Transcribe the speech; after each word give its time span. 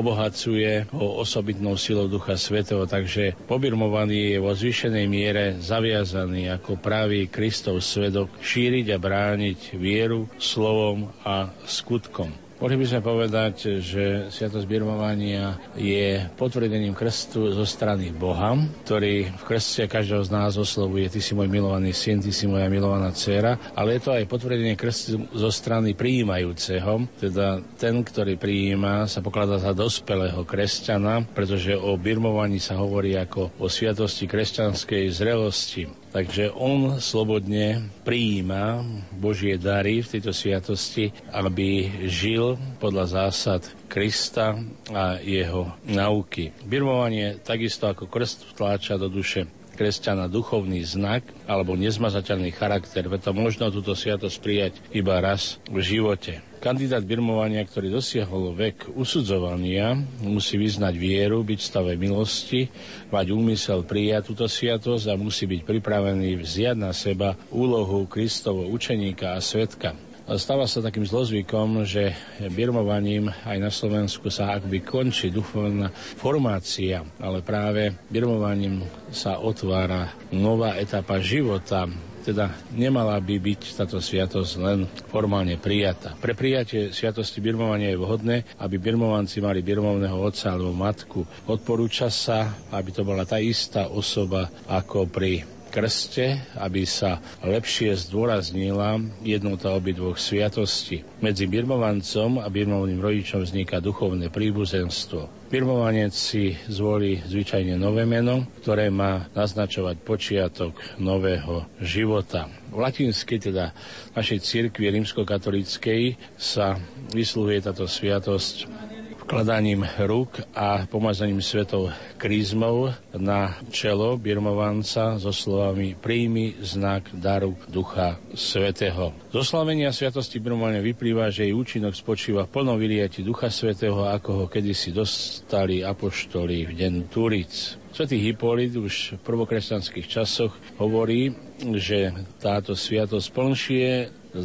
obohacuje 0.00 0.88
ho 0.96 1.20
osobitnou 1.20 1.76
silou 1.76 2.08
Ducha 2.08 2.40
Svetého, 2.40 2.88
takže 2.88 3.36
pobirmovaný 3.44 4.32
je 4.34 4.38
vo 4.40 4.56
zvýšenej 4.56 5.06
miere 5.06 5.44
zaviazaný 5.60 6.48
ako 6.56 6.80
právý 6.80 7.28
Kristov 7.28 7.84
svedok 7.84 8.32
šíriť 8.40 8.96
a 8.96 8.98
brániť 8.98 9.76
vieru 9.76 10.24
slovom 10.40 11.12
a 11.20 11.52
skutkom. 11.68 12.49
Mohli 12.60 12.76
by 12.76 12.86
sme 12.92 13.00
povedať, 13.00 13.80
že 13.80 14.28
Sviatosť 14.28 14.68
birmovania 14.68 15.56
je 15.80 16.28
potvrdením 16.36 16.92
krstu 16.92 17.56
zo 17.56 17.64
strany 17.64 18.12
Boha, 18.12 18.52
ktorý 18.84 19.32
v 19.32 19.42
krste 19.48 19.88
každého 19.88 20.20
z 20.20 20.28
nás 20.28 20.60
oslovuje 20.60 21.08
Ty 21.08 21.24
si 21.24 21.32
môj 21.32 21.48
milovaný 21.48 21.96
syn, 21.96 22.20
Ty 22.20 22.28
si 22.28 22.44
moja 22.44 22.68
milovaná 22.68 23.16
dcera, 23.16 23.56
ale 23.72 23.96
je 23.96 24.04
to 24.04 24.12
aj 24.12 24.28
potvrdenie 24.28 24.76
krstu 24.76 25.24
zo 25.32 25.48
strany 25.48 25.96
prijímajúceho, 25.96 27.08
teda 27.16 27.64
ten, 27.80 28.04
ktorý 28.04 28.36
prijíma, 28.36 29.08
sa 29.08 29.24
pokladá 29.24 29.56
za 29.56 29.72
dospelého 29.72 30.44
kresťana, 30.44 31.32
pretože 31.32 31.72
o 31.72 31.96
birmovaní 31.96 32.60
sa 32.60 32.76
hovorí 32.76 33.16
ako 33.16 33.56
o 33.56 33.72
sviatosti 33.72 34.28
kresťanskej 34.28 35.08
zrelosti. 35.08 35.99
Takže 36.10 36.50
on 36.50 36.98
slobodne 36.98 37.86
prijíma 38.02 38.82
Božie 39.14 39.54
dary 39.54 40.02
v 40.02 40.10
tejto 40.18 40.34
sviatosti, 40.34 41.14
aby 41.30 41.86
žil 42.10 42.58
podľa 42.82 43.30
zásad 43.30 43.62
Krista 43.86 44.58
a 44.90 45.22
jeho 45.22 45.70
nauky. 45.86 46.50
Birmovanie 46.66 47.38
takisto 47.38 47.86
ako 47.86 48.10
krst 48.10 48.42
vtláča 48.50 48.98
do 48.98 49.06
duše 49.06 49.46
kresťana 49.80 50.28
duchovný 50.28 50.84
znak 50.84 51.24
alebo 51.48 51.72
nezmazateľný 51.72 52.52
charakter, 52.52 53.08
preto 53.08 53.32
možno 53.32 53.72
túto 53.72 53.96
sviatosť 53.96 54.36
prijať 54.44 54.72
iba 54.92 55.16
raz 55.24 55.56
v 55.72 55.80
živote. 55.80 56.44
Kandidát 56.60 57.00
birmovania, 57.00 57.64
ktorý 57.64 57.88
dosiahol 57.88 58.52
vek 58.52 58.92
usudzovania, 58.92 59.96
musí 60.20 60.60
vyznať 60.60 60.92
vieru, 61.00 61.40
byť 61.40 61.56
v 61.56 61.68
stave 61.72 61.92
milosti, 61.96 62.68
mať 63.08 63.32
úmysel 63.32 63.80
prijať 63.88 64.28
túto 64.28 64.44
sviatosť 64.44 65.08
a 65.08 65.16
musí 65.16 65.48
byť 65.48 65.64
pripravený 65.64 66.36
vziať 66.36 66.76
na 66.76 66.92
seba 66.92 67.32
úlohu 67.48 68.04
Kristovo 68.04 68.68
učeníka 68.68 69.32
a 69.32 69.40
svetka. 69.40 70.09
Stáva 70.30 70.62
sa 70.70 70.78
takým 70.78 71.02
zlozvykom, 71.02 71.82
že 71.82 72.14
birmovaním 72.54 73.34
aj 73.42 73.58
na 73.58 73.66
Slovensku 73.66 74.30
sa 74.30 74.54
akby 74.54 74.78
končí 74.78 75.26
duchovná 75.26 75.90
formácia, 75.94 77.02
ale 77.18 77.42
práve 77.42 77.98
birmovaním 78.06 78.86
sa 79.10 79.42
otvára 79.42 80.14
nová 80.30 80.78
etapa 80.78 81.18
života, 81.18 81.90
teda 82.22 82.46
nemala 82.78 83.18
by 83.18 83.42
byť 83.42 83.74
táto 83.74 83.98
sviatosť 83.98 84.52
len 84.62 84.86
formálne 85.10 85.58
prijatá. 85.58 86.14
Pre 86.14 86.38
prijatie 86.38 86.94
sviatosti 86.94 87.42
birmovania 87.42 87.90
je 87.90 87.98
vhodné, 87.98 88.36
aby 88.62 88.78
birmovanci 88.78 89.42
mali 89.42 89.66
birmovného 89.66 90.14
otca 90.14 90.54
alebo 90.54 90.70
matku. 90.70 91.26
Odporúča 91.50 92.06
sa, 92.06 92.54
aby 92.70 92.94
to 92.94 93.02
bola 93.02 93.26
tá 93.26 93.42
istá 93.42 93.90
osoba 93.90 94.46
ako 94.70 95.10
pri 95.10 95.42
krste, 95.70 96.42
aby 96.58 96.82
sa 96.82 97.22
lepšie 97.46 97.94
zdôraznila 97.94 98.98
jednota 99.22 99.70
obidvoch 99.70 100.18
sviatostí. 100.18 101.06
Medzi 101.22 101.46
birmovancom 101.46 102.42
a 102.42 102.50
birmovným 102.50 102.98
rodičom 102.98 103.46
vzniká 103.46 103.78
duchovné 103.78 104.28
príbuzenstvo. 104.28 105.30
Birmovanec 105.50 106.14
si 106.14 106.54
zvolí 106.70 107.22
zvyčajne 107.26 107.74
nové 107.78 108.06
meno, 108.06 108.46
ktoré 108.62 108.90
má 108.90 109.26
naznačovať 109.34 109.96
počiatok 110.02 110.74
nového 110.98 111.66
života. 111.82 112.46
V 112.70 112.78
latinskej, 112.78 113.50
teda 113.50 113.74
našej 114.14 114.38
cirkvi 114.42 114.94
rímskokatolíckej, 114.94 116.18
sa 116.38 116.78
vyslúhuje 117.10 117.66
táto 117.66 117.86
sviatosť 117.90 118.89
vkladaním 119.30 119.86
rúk 120.10 120.42
a 120.58 120.90
pomazaním 120.90 121.38
svetov 121.38 121.94
krízmov 122.18 122.98
na 123.14 123.54
čelo 123.70 124.18
birmovanca 124.18 125.22
so 125.22 125.30
slovami 125.30 125.94
príjmi 125.94 126.58
znak 126.58 127.14
daru 127.14 127.54
Ducha 127.70 128.18
Svetého. 128.34 129.14
Zo 129.30 129.46
slavenia 129.46 129.94
Sviatosti 129.94 130.42
birmovania 130.42 130.82
vyplýva, 130.82 131.30
že 131.30 131.46
jej 131.46 131.54
účinok 131.54 131.94
spočíva 131.94 132.42
v 132.42 132.58
plnom 132.58 132.74
vyliati 132.74 133.22
Ducha 133.22 133.54
Svetého, 133.54 134.02
ako 134.02 134.30
ho 134.34 134.44
kedysi 134.50 134.90
dostali 134.90 135.86
apoštoli 135.86 136.66
v 136.66 136.72
deň 136.74 136.92
Turic. 137.06 137.78
Svetý 137.94 138.18
Hipolit 138.18 138.74
už 138.74 139.14
v 139.14 139.22
prvokresťanských 139.30 140.10
časoch 140.10 140.58
hovorí, 140.82 141.30
že 141.78 142.10
táto 142.42 142.74
sviatosť 142.74 143.26
plnšie 143.30 143.86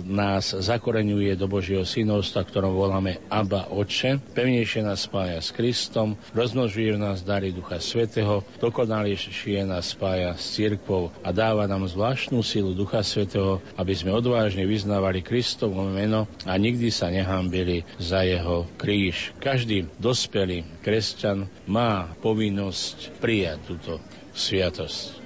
nás 0.06 0.53
zakoreňuje 0.53 1.38
do 1.38 1.46
Božieho 1.50 1.85
synovstva, 1.85 2.46
ktorom 2.46 2.73
voláme 2.73 3.22
Abba 3.29 3.69
Oče, 3.69 4.22
pevnejšie 4.34 4.81
nás 4.85 5.06
spája 5.06 5.40
s 5.41 5.53
Kristom, 5.53 6.18
rozmnožuje 6.34 6.97
nás 6.97 7.22
dary 7.22 7.51
Ducha 7.51 7.78
Svetého, 7.81 8.46
dokonalejšie 8.57 9.66
nás 9.66 9.94
spája 9.94 10.34
s 10.38 10.57
cirkvou 10.57 11.13
a 11.22 11.29
dáva 11.29 11.69
nám 11.69 11.85
zvláštnu 11.90 12.41
silu 12.41 12.73
Ducha 12.73 13.01
Svetého, 13.01 13.62
aby 13.78 13.94
sme 13.94 14.13
odvážne 14.16 14.66
vyznávali 14.66 15.22
Kristovo 15.25 15.85
meno 15.85 16.29
a 16.46 16.53
nikdy 16.56 16.90
sa 16.90 17.09
nehambili 17.09 17.85
za 17.97 18.23
jeho 18.25 18.69
kríž. 18.78 19.34
Každý 19.41 19.90
dospelý 19.97 20.66
kresťan 20.81 21.50
má 21.66 22.13
povinnosť 22.22 23.17
prijať 23.19 23.59
túto 23.66 23.94
sviatosť. 24.35 25.25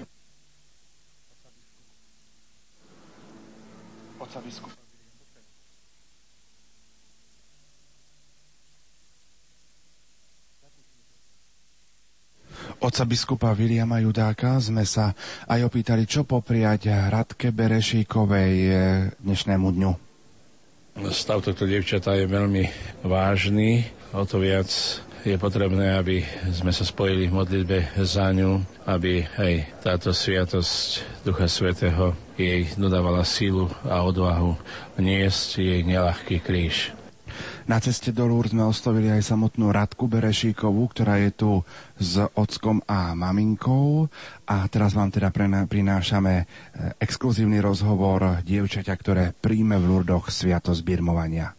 Otca 4.30 4.46
biskupa. 4.46 4.78
Oca 12.80 13.04
biskupa 13.10 13.50
Viliama 13.58 13.98
Judáka 14.06 14.62
sme 14.62 14.86
sa 14.86 15.18
aj 15.50 15.66
opýtali, 15.66 16.06
čo 16.06 16.30
popriať 16.30 16.94
Hradke 16.94 17.50
Berešíkovej 17.50 18.54
eh, 18.70 18.78
dnešnému 19.18 19.68
dňu. 19.74 19.92
Stav 21.10 21.42
tohto 21.42 21.66
devčata 21.66 22.14
je 22.14 22.30
veľmi 22.30 22.70
vážny, 23.02 23.90
o 24.14 24.22
to 24.30 24.38
viac 24.38 24.70
je 25.28 25.36
potrebné, 25.36 26.00
aby 26.00 26.24
sme 26.56 26.72
sa 26.72 26.88
spojili 26.88 27.28
v 27.28 27.36
modlitbe 27.36 27.78
za 28.08 28.32
ňu, 28.32 28.64
aby 28.88 29.28
aj 29.36 29.54
táto 29.84 30.16
sviatosť 30.16 31.04
Ducha 31.28 31.52
Svetého 31.52 32.16
jej 32.40 32.72
dodávala 32.80 33.28
sílu 33.28 33.68
a 33.84 34.00
odvahu 34.08 34.56
niesť 34.96 35.60
jej 35.60 35.82
nelahký 35.84 36.40
kríž. 36.40 36.96
Na 37.70 37.78
ceste 37.78 38.10
do 38.10 38.26
Lúr 38.26 38.50
sme 38.50 38.66
oslovili 38.66 39.14
aj 39.14 39.30
samotnú 39.30 39.70
Radku 39.70 40.10
Berešíkovú, 40.10 40.90
ktorá 40.90 41.22
je 41.22 41.32
tu 41.38 41.52
s 42.02 42.18
ockom 42.34 42.82
a 42.90 43.14
maminkou. 43.14 44.10
A 44.50 44.66
teraz 44.74 44.98
vám 44.98 45.14
teda 45.14 45.30
prinášame 45.70 46.34
e, 46.42 46.46
exkluzívny 46.98 47.62
rozhovor 47.62 48.42
dievčaťa, 48.42 48.94
ktoré 48.98 49.24
príjme 49.38 49.78
v 49.78 49.86
Lurdoch 49.86 50.34
sviatosť 50.34 50.82
birmovania. 50.82 51.59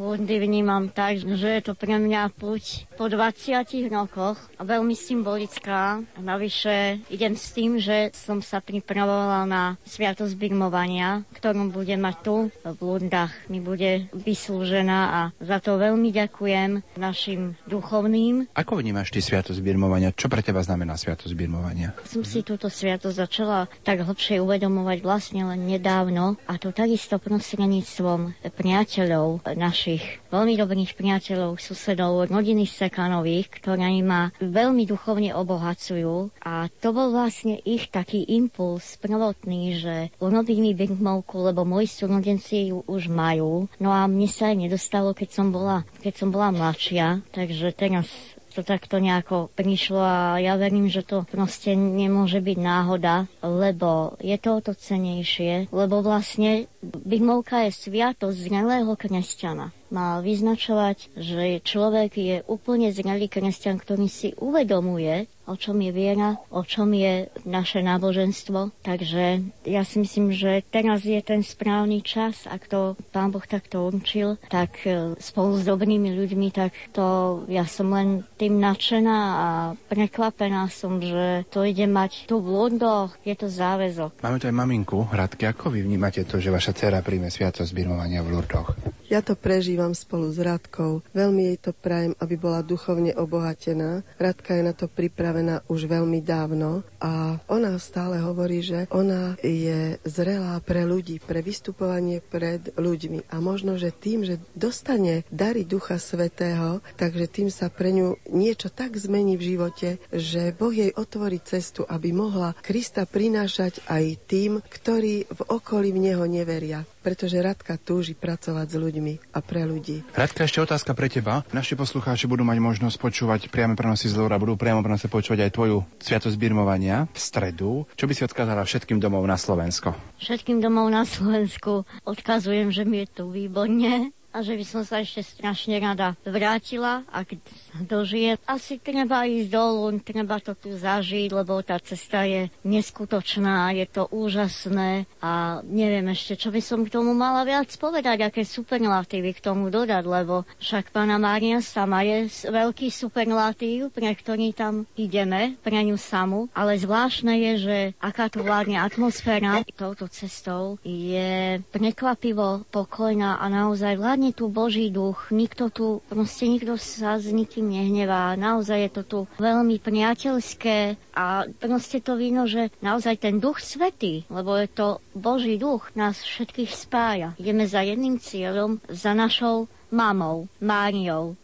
Lundy 0.00 0.40
vnímam 0.40 0.88
tak, 0.88 1.20
že 1.20 1.60
je 1.60 1.60
to 1.60 1.76
pre 1.76 2.00
mňa 2.00 2.32
puť 2.32 2.88
po 2.96 3.12
20 3.12 3.68
rokoch 3.92 4.40
a 4.56 4.64
veľmi 4.64 4.96
symbolická. 4.96 6.00
Navyše 6.16 7.04
idem 7.12 7.36
s 7.36 7.52
tým, 7.52 7.76
že 7.76 8.08
som 8.16 8.40
sa 8.40 8.64
pripravovala 8.64 9.44
na 9.44 9.76
sviatosť 9.84 10.32
birmovania, 10.40 11.28
ktorú 11.36 11.68
bude 11.68 12.00
mať 12.00 12.16
tu 12.24 12.48
v 12.64 12.80
Lundách. 12.80 13.36
Mi 13.52 13.60
bude 13.60 14.08
vyslúžená 14.16 15.00
a 15.12 15.20
za 15.36 15.60
to 15.60 15.76
veľmi 15.76 16.08
ďakujem 16.16 16.96
našim 16.96 17.60
duchovným. 17.68 18.48
Ako 18.56 18.80
vnímaš 18.80 19.12
ty 19.12 19.20
sviatosť 19.20 19.60
birmovania? 19.60 20.16
Čo 20.16 20.32
pre 20.32 20.40
teba 20.40 20.64
znamená 20.64 20.96
sviatosť 20.96 21.36
birmovania? 21.36 21.92
Som 22.08 22.24
si 22.24 22.40
túto 22.40 22.72
sviatosť 22.72 23.20
začala 23.20 23.68
tak 23.84 24.00
hlbšie 24.08 24.40
uvedomovať 24.40 25.04
vlastne 25.04 25.44
len 25.44 25.68
nedávno 25.68 26.40
a 26.48 26.56
to 26.56 26.72
takisto 26.72 27.20
prostredníctvom 27.20 28.32
priateľov 28.56 29.44
našich 29.52 29.89
našich 29.90 30.22
veľmi 30.30 30.54
dobrých 30.54 30.94
priateľov, 30.94 31.58
susedov, 31.58 32.30
rodiny 32.30 32.62
Sekanových, 32.62 33.50
ktorí 33.58 33.98
ma 34.06 34.30
veľmi 34.38 34.86
duchovne 34.86 35.34
obohacujú. 35.34 36.30
A 36.46 36.70
to 36.78 36.94
bol 36.94 37.10
vlastne 37.10 37.58
ich 37.66 37.90
taký 37.90 38.22
impuls 38.38 38.94
prvotný, 39.02 39.82
že 39.82 39.94
urobili 40.22 40.70
mi 40.70 40.72
birmovku, 40.78 41.42
lebo 41.42 41.66
moji 41.66 41.90
súrodenci 41.90 42.70
ju 42.70 42.86
už 42.86 43.10
majú. 43.10 43.66
No 43.82 43.90
a 43.90 44.06
mne 44.06 44.30
sa 44.30 44.54
aj 44.54 44.70
nedostalo, 44.70 45.10
keď 45.10 45.28
som 45.34 45.50
bola, 45.50 45.82
keď 45.98 46.14
som 46.14 46.28
bola 46.30 46.54
mladšia. 46.54 47.26
Takže 47.34 47.74
teraz 47.74 48.06
to 48.50 48.66
takto 48.66 48.98
nejako 48.98 49.50
prišlo 49.54 50.02
a 50.02 50.42
ja 50.42 50.58
verím, 50.58 50.90
že 50.90 51.06
to 51.06 51.22
proste 51.30 51.74
nemôže 51.78 52.42
byť 52.42 52.58
náhoda, 52.58 53.30
lebo 53.42 54.18
je 54.18 54.34
to 54.42 54.58
o 54.58 54.60
to 54.60 54.72
cenejšie, 54.74 55.70
lebo 55.70 56.02
vlastne 56.02 56.66
Birmovka 56.82 57.70
je 57.70 57.72
sviatosť 57.72 58.36
zrelého 58.50 58.90
kresťana. 58.98 59.79
Má 59.90 60.22
vyznačovať, 60.22 61.10
že 61.18 61.58
človek 61.66 62.10
je 62.14 62.36
úplne 62.46 62.94
zrelý 62.94 63.26
kresťan, 63.26 63.78
ktorý 63.78 64.06
si 64.06 64.34
uvedomuje, 64.38 65.26
o 65.50 65.58
čom 65.58 65.82
je 65.82 65.90
viera, 65.90 66.38
o 66.54 66.62
čom 66.62 66.94
je 66.94 67.26
naše 67.42 67.82
náboženstvo. 67.82 68.70
Takže 68.86 69.42
ja 69.66 69.82
si 69.82 69.98
myslím, 69.98 70.30
že 70.30 70.62
teraz 70.70 71.02
je 71.02 71.18
ten 71.18 71.42
správny 71.42 72.06
čas, 72.06 72.46
ak 72.46 72.70
to 72.70 72.94
Pán 73.10 73.34
Boh 73.34 73.42
takto 73.42 73.90
určil, 73.90 74.38
tak 74.46 74.86
e, 74.86 75.18
spolu 75.18 75.58
s 75.58 75.66
dobrými 75.66 76.14
ľuďmi, 76.14 76.48
tak 76.54 76.70
to 76.94 77.42
ja 77.50 77.66
som 77.66 77.90
len 77.90 78.22
tým 78.38 78.62
nadšená 78.62 79.18
a 79.18 79.48
prekvapená 79.90 80.70
som, 80.70 81.02
že 81.02 81.42
to 81.50 81.66
ide 81.66 81.90
mať 81.90 82.30
tu 82.30 82.38
v 82.38 82.46
Lundoch, 82.46 83.18
je 83.26 83.34
to 83.34 83.50
záväzok. 83.50 84.22
Máme 84.22 84.38
tu 84.38 84.46
aj 84.46 84.54
maminku, 84.54 85.02
Radke, 85.10 85.50
ako 85.50 85.74
vy 85.74 85.82
vnímate 85.82 86.22
to, 86.22 86.38
že 86.38 86.54
vaša 86.54 86.78
dcera 86.78 87.02
príjme 87.02 87.26
sviatosť 87.26 87.74
birmovania 87.74 88.22
v 88.22 88.38
Lurdoch? 88.38 88.99
Ja 89.10 89.26
to 89.26 89.34
prežívam 89.34 89.90
spolu 89.90 90.30
s 90.30 90.38
Radkou. 90.38 91.02
Veľmi 91.10 91.50
jej 91.50 91.58
to 91.58 91.74
prajem, 91.74 92.14
aby 92.22 92.38
bola 92.38 92.62
duchovne 92.62 93.10
obohatená. 93.18 94.06
Radka 94.22 94.54
je 94.54 94.62
na 94.62 94.70
to 94.70 94.86
pripravená 94.86 95.66
už 95.66 95.90
veľmi 95.90 96.22
dávno 96.22 96.86
a 97.02 97.42
ona 97.50 97.74
stále 97.82 98.22
hovorí, 98.22 98.62
že 98.62 98.86
ona 98.94 99.34
je 99.42 99.98
zrelá 100.06 100.62
pre 100.62 100.86
ľudí, 100.86 101.18
pre 101.18 101.42
vystupovanie 101.42 102.22
pred 102.22 102.70
ľuďmi. 102.78 103.34
A 103.34 103.42
možno, 103.42 103.74
že 103.74 103.90
tým, 103.90 104.22
že 104.22 104.38
dostane 104.54 105.26
dary 105.26 105.66
Ducha 105.66 105.98
Svetého, 105.98 106.78
takže 106.94 107.26
tým 107.26 107.50
sa 107.50 107.66
pre 107.66 107.90
ňu 107.90 108.14
niečo 108.30 108.70
tak 108.70 108.94
zmení 108.94 109.34
v 109.34 109.58
živote, 109.58 109.98
že 110.14 110.54
Boh 110.54 110.70
jej 110.70 110.94
otvorí 110.94 111.42
cestu, 111.42 111.82
aby 111.82 112.14
mohla 112.14 112.54
Krista 112.62 113.10
prinášať 113.10 113.82
aj 113.90 114.04
tým, 114.30 114.62
ktorí 114.62 115.26
v 115.26 115.40
okolí 115.50 115.90
v 115.90 115.98
Neho 115.98 116.22
neveria 116.30 116.86
pretože 117.00 117.40
Radka 117.40 117.80
túži 117.80 118.12
pracovať 118.12 118.66
s 118.68 118.76
ľuďmi 118.76 118.99
a 119.32 119.38
pre 119.40 119.64
ľudí. 119.64 120.04
Radka, 120.12 120.44
ešte 120.44 120.60
otázka 120.60 120.92
pre 120.92 121.08
teba. 121.08 121.40
Naši 121.56 121.74
poslucháči 121.74 122.28
budú 122.28 122.44
mať 122.44 122.60
možnosť 122.60 122.96
počúvať 123.00 123.40
priame 123.48 123.72
prenosy 123.72 124.12
z 124.12 124.20
Loura, 124.20 124.36
budú 124.36 124.60
priamo 124.60 124.84
prenose 124.84 125.08
počúvať 125.08 125.48
aj 125.48 125.54
tvoju 125.56 125.78
sviatosť 125.96 126.36
birmovania 126.36 127.08
v 127.08 127.18
stredu. 127.18 127.88
Čo 127.96 128.04
by 128.04 128.12
si 128.12 128.22
odkázala 128.28 128.62
všetkým 128.68 129.00
domov 129.00 129.24
na 129.24 129.40
Slovensko? 129.40 129.96
Všetkým 130.20 130.60
domov 130.60 130.92
na 130.92 131.08
Slovensku 131.08 131.88
odkazujem, 132.04 132.68
že 132.68 132.84
mi 132.84 133.08
je 133.08 133.08
tu 133.08 133.24
výborne 133.32 134.12
a 134.30 134.46
že 134.46 134.54
by 134.54 134.64
som 134.66 134.82
sa 134.86 135.02
ešte 135.02 135.26
strašne 135.26 135.82
rada 135.82 136.14
vrátila, 136.22 137.02
ak 137.10 137.34
dožijem. 137.82 138.38
Asi 138.46 138.78
treba 138.78 139.26
ísť 139.26 139.50
dolu, 139.50 139.98
treba 139.98 140.38
to 140.38 140.54
tu 140.54 140.70
zažiť, 140.70 141.34
lebo 141.34 141.58
tá 141.64 141.80
cesta 141.82 142.22
je 142.28 142.46
neskutočná, 142.62 143.74
je 143.74 143.86
to 143.90 144.06
úžasné 144.12 145.08
a 145.18 145.64
neviem 145.66 146.06
ešte, 146.14 146.38
čo 146.38 146.54
by 146.54 146.62
som 146.62 146.86
k 146.86 146.92
tomu 146.94 147.10
mala 147.16 147.42
viac 147.42 147.68
povedať, 147.74 148.30
aké 148.30 148.46
superlatívy 148.46 149.34
k 149.34 149.44
tomu 149.44 149.72
dodať, 149.72 150.04
lebo 150.06 150.46
však 150.62 150.94
pána 150.94 151.18
Mária 151.18 151.58
sama 151.64 152.04
je 152.04 152.28
veľký 152.46 152.92
superlatív, 152.92 153.90
pre 153.90 154.12
ktorý 154.12 154.52
tam 154.52 154.86
ideme, 154.94 155.58
pre 155.64 155.80
ňu 155.80 155.96
samú, 155.96 156.46
ale 156.52 156.76
zvláštne 156.76 157.34
je, 157.50 157.52
že 157.58 157.78
aká 157.98 158.28
tu 158.28 158.44
vládne 158.44 158.78
atmosféra 158.78 159.64
touto 159.80 160.12
cestou 160.12 160.76
je 160.84 161.56
prekvapivo 161.72 162.68
pokojná 162.68 163.40
a 163.40 163.48
naozaj 163.48 163.96
vládne 163.96 164.19
vládne 164.20 164.36
tu 164.36 164.52
Boží 164.52 164.92
duch, 164.92 165.32
nikto 165.32 165.72
tu, 165.72 166.04
proste 166.12 166.44
nikto 166.44 166.76
sa 166.76 167.16
s 167.16 167.32
nikým 167.32 167.72
nehnevá, 167.72 168.36
naozaj 168.36 168.78
je 168.84 168.90
to 168.92 169.02
tu 169.08 169.18
veľmi 169.40 169.80
priateľské 169.80 171.00
a 171.16 171.48
proste 171.56 172.04
to 172.04 172.20
víno, 172.20 172.44
že 172.44 172.68
naozaj 172.84 173.16
ten 173.16 173.40
duch 173.40 173.64
svetý, 173.64 174.28
lebo 174.28 174.60
je 174.60 174.68
to 174.68 175.00
Boží 175.16 175.56
duch, 175.56 175.88
nás 175.96 176.20
všetkých 176.20 176.68
spája. 176.68 177.32
Ideme 177.40 177.64
za 177.64 177.80
jedným 177.80 178.20
cieľom, 178.20 178.76
za 178.92 179.16
našou 179.16 179.72
mamou, 179.88 180.52
Máriou, 180.60 181.40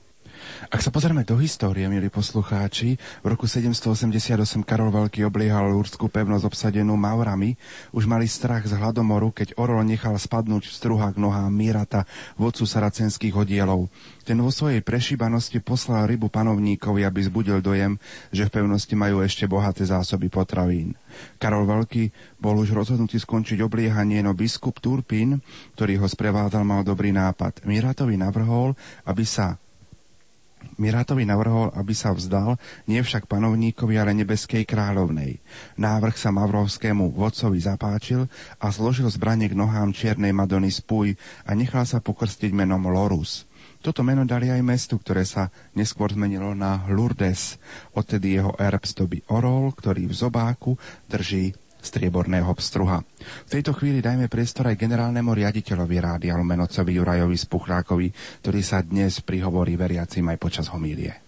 ak 0.66 0.80
sa 0.82 0.90
pozrieme 0.90 1.22
do 1.22 1.38
histórie, 1.38 1.86
milí 1.86 2.10
poslucháči, 2.10 2.98
v 3.22 3.26
roku 3.26 3.46
788 3.46 4.66
Karol 4.66 4.90
Veľký 4.90 5.22
obliehal 5.22 5.70
Lúrskú 5.70 6.10
pevnosť 6.10 6.44
obsadenú 6.48 6.98
Maurami. 6.98 7.54
Už 7.94 8.08
mali 8.10 8.26
strach 8.26 8.66
z 8.66 8.74
hladomoru, 8.74 9.30
keď 9.30 9.54
Orol 9.60 9.86
nechal 9.86 10.16
spadnúť 10.18 10.66
v 10.66 10.76
struhách 10.76 11.16
nohám 11.20 11.52
Mírata, 11.52 12.08
vodcu 12.34 12.66
saracenských 12.66 13.36
oddielov. 13.36 13.92
Ten 14.26 14.42
vo 14.42 14.50
svojej 14.50 14.82
prešíbanosti 14.82 15.62
poslal 15.62 16.10
rybu 16.10 16.26
panovníkovi, 16.32 17.06
aby 17.06 17.20
zbudil 17.22 17.62
dojem, 17.62 17.94
že 18.34 18.50
v 18.50 18.54
pevnosti 18.58 18.94
majú 18.98 19.22
ešte 19.22 19.46
bohaté 19.46 19.86
zásoby 19.86 20.26
potravín. 20.26 20.98
Karol 21.38 21.68
Veľký 21.68 22.10
bol 22.42 22.58
už 22.58 22.74
rozhodnutý 22.74 23.22
skončiť 23.22 23.62
obliehanie, 23.62 24.24
no 24.24 24.34
biskup 24.34 24.82
Turpin, 24.82 25.38
ktorý 25.78 26.02
ho 26.02 26.06
sprevádzal, 26.10 26.66
mal 26.66 26.82
dobrý 26.82 27.14
nápad. 27.14 27.62
Míratovi 27.68 28.18
navrhol, 28.18 28.74
aby 29.06 29.22
sa 29.22 29.56
Mirátovi 30.74 31.22
navrhol, 31.22 31.70
aby 31.72 31.94
sa 31.94 32.10
vzdal, 32.10 32.58
nie 32.90 32.98
však 32.98 33.30
panovníkovi, 33.30 33.94
ale 33.96 34.12
nebeskej 34.18 34.66
kráľovnej. 34.66 35.38
Návrh 35.78 36.16
sa 36.18 36.34
Mavrovskému 36.34 37.14
vodcovi 37.14 37.62
zapáčil 37.62 38.26
a 38.58 38.66
zložil 38.74 39.06
zbranie 39.08 39.46
k 39.46 39.58
nohám 39.58 39.94
čiernej 39.94 40.34
Madony 40.34 40.74
Spuj 40.74 41.14
a 41.46 41.54
nechal 41.54 41.86
sa 41.86 42.02
pokrstiť 42.02 42.50
menom 42.52 42.86
Lorus. 42.90 43.46
Toto 43.82 44.02
meno 44.02 44.26
dali 44.26 44.50
aj 44.50 44.66
mestu, 44.66 44.98
ktoré 44.98 45.22
sa 45.22 45.52
neskôr 45.76 46.10
zmenilo 46.10 46.56
na 46.58 46.82
Lourdes. 46.90 47.54
Odtedy 47.94 48.34
jeho 48.34 48.50
erb 48.58 48.82
zdobí 48.82 49.22
orol, 49.30 49.70
ktorý 49.70 50.10
v 50.10 50.14
zobáku 50.16 50.74
drží 51.06 51.54
strieborného 51.86 52.50
pstruha. 52.58 53.06
V 53.46 53.50
tejto 53.54 53.70
chvíli 53.78 54.02
dajme 54.02 54.26
priestor 54.26 54.66
aj 54.66 54.82
generálnemu 54.82 55.30
riaditeľovi 55.30 55.96
Rádia 56.02 56.34
Lumenocovi 56.34 56.98
Jurajovi 56.98 57.38
Spuchrákovi, 57.38 58.08
ktorý 58.42 58.60
sa 58.66 58.82
dnes 58.82 59.22
prihovorí 59.22 59.78
veriacim 59.78 60.26
aj 60.26 60.38
počas 60.42 60.66
homílie. 60.74 61.26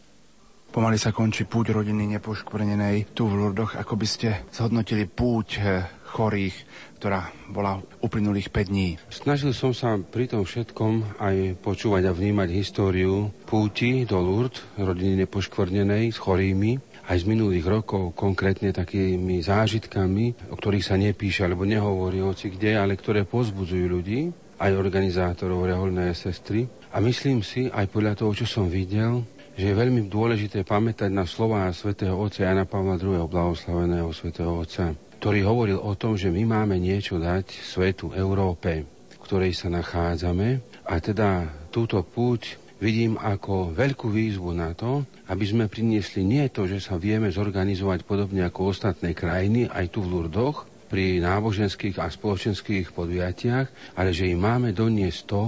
Pomaly 0.68 1.00
sa 1.00 1.16
končí 1.16 1.48
púť 1.48 1.72
rodiny 1.80 2.20
nepoškvrnenej 2.20 3.16
tu 3.16 3.24
v 3.24 3.40
Lurdoch. 3.40 3.80
Ako 3.80 3.96
by 3.96 4.04
ste 4.04 4.44
zhodnotili 4.52 5.08
púť 5.08 5.48
eh, 5.58 5.88
chorých, 6.12 6.52
ktorá 7.00 7.32
bola 7.48 7.80
uplynulých 8.04 8.52
5 8.52 8.72
dní. 8.72 9.00
Snažil 9.08 9.56
som 9.56 9.72
sa 9.72 9.96
pri 9.96 10.28
tom 10.28 10.44
všetkom 10.44 11.20
aj 11.20 11.56
počúvať 11.64 12.08
a 12.08 12.12
vnímať 12.12 12.48
históriu 12.52 13.32
púti 13.48 14.04
do 14.04 14.20
Lourdes, 14.20 14.60
rodiny 14.76 15.24
nepoškvrnenej 15.24 16.12
s 16.12 16.18
chorými 16.20 16.87
aj 17.08 17.24
z 17.24 17.28
minulých 17.28 17.64
rokov, 17.64 18.12
konkrétne 18.12 18.68
takými 18.68 19.40
zážitkami, 19.40 20.52
o 20.52 20.54
ktorých 20.54 20.84
sa 20.84 21.00
nepíše 21.00 21.48
alebo 21.48 21.64
nehovorí 21.64 22.20
hoci 22.20 22.52
kde, 22.52 22.76
ale 22.76 23.00
ktoré 23.00 23.24
pozbudzujú 23.24 23.86
ľudí, 23.88 24.28
aj 24.60 24.76
organizátorov 24.76 25.64
reholné 25.64 26.12
sestry. 26.12 26.68
A 26.92 27.00
myslím 27.00 27.40
si, 27.40 27.72
aj 27.72 27.88
podľa 27.88 28.12
toho, 28.20 28.32
čo 28.36 28.46
som 28.46 28.66
videl, 28.68 29.24
že 29.58 29.72
je 29.72 29.74
veľmi 29.74 30.06
dôležité 30.06 30.62
pamätať 30.62 31.10
na 31.10 31.26
slova 31.26 31.66
svätého 31.74 32.14
Otca 32.14 32.46
Jana 32.46 32.68
Pavla 32.68 32.94
II. 32.94 33.26
blahoslaveného 33.26 34.12
svätého 34.14 34.54
Otca, 34.54 34.94
ktorý 35.18 35.40
hovoril 35.42 35.78
o 35.82 35.98
tom, 35.98 36.14
že 36.14 36.30
my 36.30 36.46
máme 36.46 36.78
niečo 36.78 37.18
dať 37.18 37.50
svetu 37.50 38.14
Európe, 38.14 38.86
v 38.86 39.16
ktorej 39.18 39.56
sa 39.56 39.66
nachádzame 39.66 40.62
a 40.86 40.94
teda 41.02 41.50
túto 41.74 42.06
púť 42.06 42.67
vidím 42.78 43.18
ako 43.18 43.74
veľkú 43.74 44.08
výzvu 44.10 44.54
na 44.54 44.74
to, 44.74 45.02
aby 45.28 45.44
sme 45.44 45.64
priniesli 45.66 46.22
nie 46.22 46.46
to, 46.50 46.64
že 46.70 46.82
sa 46.82 46.96
vieme 46.96 47.28
zorganizovať 47.28 48.06
podobne 48.06 48.46
ako 48.46 48.70
ostatné 48.72 49.12
krajiny, 49.12 49.66
aj 49.66 49.90
tu 49.90 50.02
v 50.02 50.10
Lurdoch, 50.14 50.66
pri 50.88 51.20
náboženských 51.20 52.00
a 52.00 52.08
spoločenských 52.08 52.96
podujatiach, 52.96 53.98
ale 54.00 54.10
že 54.16 54.32
im 54.32 54.40
máme 54.40 54.72
doniesť 54.72 55.20
to, 55.28 55.42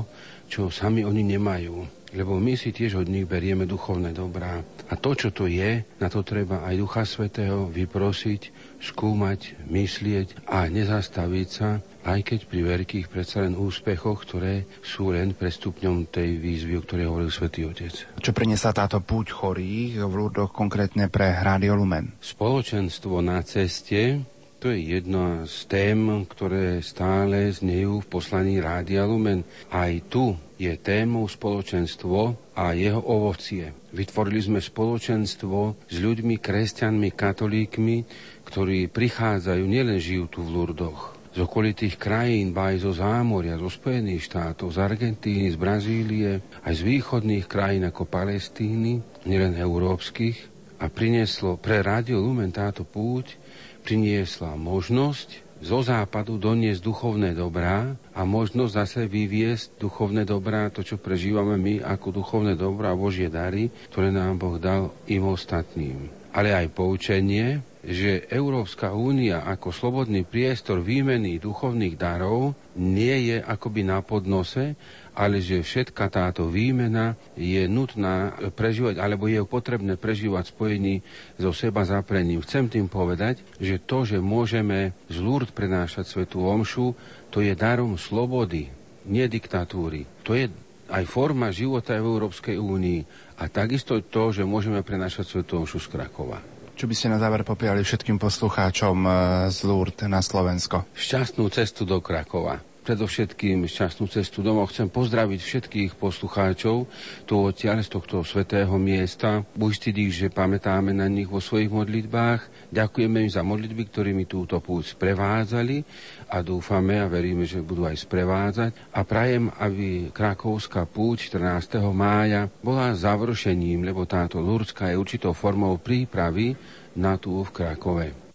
čo 0.51 0.69
sami 0.69 1.01
oni 1.01 1.25
nemajú 1.25 2.00
lebo 2.15 2.39
my 2.43 2.59
si 2.59 2.75
tiež 2.75 2.99
od 2.99 3.09
nich 3.09 3.27
berieme 3.27 3.67
duchovné 3.67 4.11
dobrá. 4.11 4.63
A 4.91 4.95
to, 4.99 5.15
čo 5.15 5.31
to 5.31 5.47
je, 5.47 5.87
na 6.03 6.09
to 6.11 6.27
treba 6.27 6.67
aj 6.67 6.75
Ducha 6.75 7.03
Svetého 7.07 7.71
vyprosiť, 7.71 8.51
skúmať, 8.83 9.71
myslieť 9.71 10.51
a 10.51 10.67
nezastaviť 10.67 11.49
sa, 11.49 11.79
aj 12.01 12.21
keď 12.25 12.41
pri 12.49 12.61
veľkých 12.65 13.07
predsa 13.13 13.45
len 13.45 13.55
úspechoch, 13.55 14.25
ktoré 14.25 14.65
sú 14.81 15.13
len 15.13 15.37
prestupňom 15.37 16.09
tej 16.09 16.41
výzvy, 16.41 16.81
o 16.81 16.83
ktorej 16.83 17.07
hovoril 17.07 17.31
Svetý 17.31 17.69
Otec. 17.69 17.93
Čo 18.19 18.33
priniesla 18.33 18.73
táto 18.73 18.99
púť 19.05 19.37
chorých 19.37 20.01
v 20.01 20.15
ľudoch 20.15 20.51
konkrétne 20.51 21.13
pre 21.13 21.37
Radio 21.39 21.77
Lumen? 21.77 22.17
Spoločenstvo 22.19 23.21
na 23.21 23.45
ceste, 23.45 24.25
to 24.61 24.77
je 24.77 25.01
jedna 25.01 25.49
z 25.49 25.57
tém, 25.73 26.05
ktoré 26.29 26.85
stále 26.85 27.49
znejú 27.49 28.05
v 28.05 28.11
poslaní 28.13 28.61
Rádia 28.61 29.09
Lumen. 29.09 29.41
Aj 29.73 29.89
tu 30.13 30.37
je 30.61 30.69
témou 30.77 31.25
spoločenstvo 31.25 32.37
a 32.53 32.77
jeho 32.77 33.01
ovocie. 33.01 33.73
Vytvorili 33.97 34.45
sme 34.45 34.61
spoločenstvo 34.61 35.89
s 35.89 35.97
ľuďmi, 35.97 36.37
kresťanmi, 36.37 37.09
katolíkmi, 37.09 37.97
ktorí 38.45 38.93
prichádzajú, 38.93 39.65
nielen 39.65 39.97
žijú 39.97 40.29
tu 40.29 40.45
v 40.45 40.53
Lurdoch, 40.53 41.17
z 41.33 41.41
okolitých 41.41 41.97
krajín, 41.97 42.53
ba 42.53 42.77
aj 42.77 42.85
zo 42.85 42.93
zámoria, 42.93 43.57
zo 43.57 43.73
Spojených 43.73 44.29
štátov, 44.29 44.77
z 44.77 44.79
Argentíny, 44.85 45.49
z 45.49 45.57
Brazílie, 45.57 46.45
aj 46.69 46.75
z 46.77 46.83
východných 46.85 47.49
krajín 47.49 47.89
ako 47.89 48.05
Palestíny, 48.05 49.01
nielen 49.25 49.57
európskych, 49.57 50.51
a 50.81 50.89
prinieslo 50.89 51.61
pre 51.61 51.85
Rádio 51.85 52.25
Lumen 52.25 52.49
táto 52.49 52.89
púť 52.89 53.40
priniesla 53.83 54.55
možnosť 54.55 55.51
zo 55.61 55.85
západu 55.85 56.41
doniesť 56.41 56.81
duchovné 56.81 57.37
dobrá 57.37 57.93
a 58.17 58.25
možnosť 58.25 58.73
zase 58.73 59.01
vyviesť 59.05 59.77
duchovné 59.77 60.25
dobrá, 60.25 60.73
to, 60.73 60.81
čo 60.81 60.97
prežívame 60.97 61.61
my 61.61 61.75
ako 61.85 62.17
duchovné 62.17 62.57
dobrá 62.57 62.97
Božie 62.97 63.29
dary, 63.29 63.69
ktoré 63.93 64.09
nám 64.09 64.41
Boh 64.41 64.57
dal 64.57 64.89
im 65.05 65.29
ostatným. 65.29 66.09
ale 66.31 66.55
aj 66.55 66.71
poučenie, 66.73 67.59
že 67.81 68.29
Európska 68.29 68.93
únia 68.93 69.43
ako 69.43 69.73
slobodný 69.73 70.23
priestor 70.29 70.85
výmeny 70.85 71.41
duchovných 71.41 71.97
darov 71.97 72.53
nie 72.77 73.33
je 73.33 73.37
akoby 73.41 73.83
na 73.89 74.05
podnose, 74.05 74.77
ale 75.15 75.43
že 75.43 75.63
všetka 75.63 76.07
táto 76.11 76.47
výmena 76.47 77.19
je 77.35 77.67
nutná 77.67 78.35
prežívať, 78.55 78.99
alebo 78.99 79.27
je 79.27 79.43
potrebné 79.43 79.99
prežívať 79.99 80.55
spojení 80.55 81.03
so 81.37 81.51
seba 81.51 81.83
zaprením. 81.83 82.43
Chcem 82.43 82.71
tým 82.71 82.87
povedať, 82.87 83.43
že 83.59 83.83
to, 83.83 84.07
že 84.07 84.23
môžeme 84.23 84.95
z 85.11 85.17
Lourdes 85.19 85.55
prenášať 85.55 86.07
svetú 86.07 86.47
omšu, 86.47 86.95
to 87.31 87.43
je 87.43 87.53
darom 87.55 87.99
slobody, 87.99 88.71
nie 89.07 89.27
diktatúry. 89.27 90.07
To 90.27 90.35
je 90.37 90.51
aj 90.91 91.05
forma 91.07 91.55
života 91.55 91.95
v 91.95 92.07
Európskej 92.07 92.59
únii 92.59 93.01
a 93.39 93.47
takisto 93.47 93.99
to, 94.03 94.35
že 94.35 94.43
môžeme 94.43 94.83
prenášať 94.83 95.27
svetú 95.27 95.63
omšu 95.63 95.79
z 95.79 95.89
Krakova. 95.91 96.43
Čo 96.75 96.89
by 96.89 96.95
ste 96.97 97.13
na 97.13 97.21
záver 97.21 97.45
popriali 97.45 97.85
všetkým 97.85 98.17
poslucháčom 98.17 98.97
eh, 99.05 99.13
z 99.53 99.59
Lourdes 99.69 100.09
na 100.09 100.25
Slovensko? 100.25 100.89
Šťastnú 100.97 101.47
cestu 101.53 101.85
do 101.85 102.01
Krakova 102.01 102.70
predovšetkým 102.91 103.71
šťastnú 103.71 104.11
cestu 104.11 104.43
domov. 104.43 104.75
Chcem 104.75 104.91
pozdraviť 104.91 105.39
všetkých 105.39 105.91
poslucháčov 105.95 106.91
tu 107.23 107.35
odtiaľ 107.39 107.87
z 107.87 107.95
tohto 107.95 108.27
svetého 108.27 108.75
miesta. 108.83 109.47
Bujstidí, 109.55 110.11
že 110.11 110.27
pamätáme 110.27 110.91
na 110.91 111.07
nich 111.07 111.31
vo 111.31 111.39
svojich 111.39 111.71
modlitbách. 111.71 112.75
Ďakujeme 112.75 113.23
im 113.23 113.31
za 113.31 113.47
modlitby, 113.47 113.87
ktorými 113.95 114.27
túto 114.27 114.59
púť 114.59 114.99
sprevádzali 114.99 115.87
a 116.35 116.43
dúfame 116.43 116.99
a 116.99 117.07
veríme, 117.07 117.47
že 117.47 117.63
budú 117.63 117.87
aj 117.87 118.03
sprevádzať. 118.03 118.71
A 118.91 119.07
prajem, 119.07 119.55
aby 119.63 120.11
Krakovská 120.11 120.83
púť 120.91 121.31
14. 121.31 121.79
mája 121.95 122.51
bola 122.59 122.91
završením, 122.91 123.87
lebo 123.87 124.03
táto 124.03 124.43
Lurdská 124.43 124.91
je 124.91 124.99
určitou 124.99 125.31
formou 125.31 125.79
prípravy 125.79 126.59
na 126.99 127.15
tú 127.15 127.39
v 127.47 127.55
Krakove. 127.55 128.30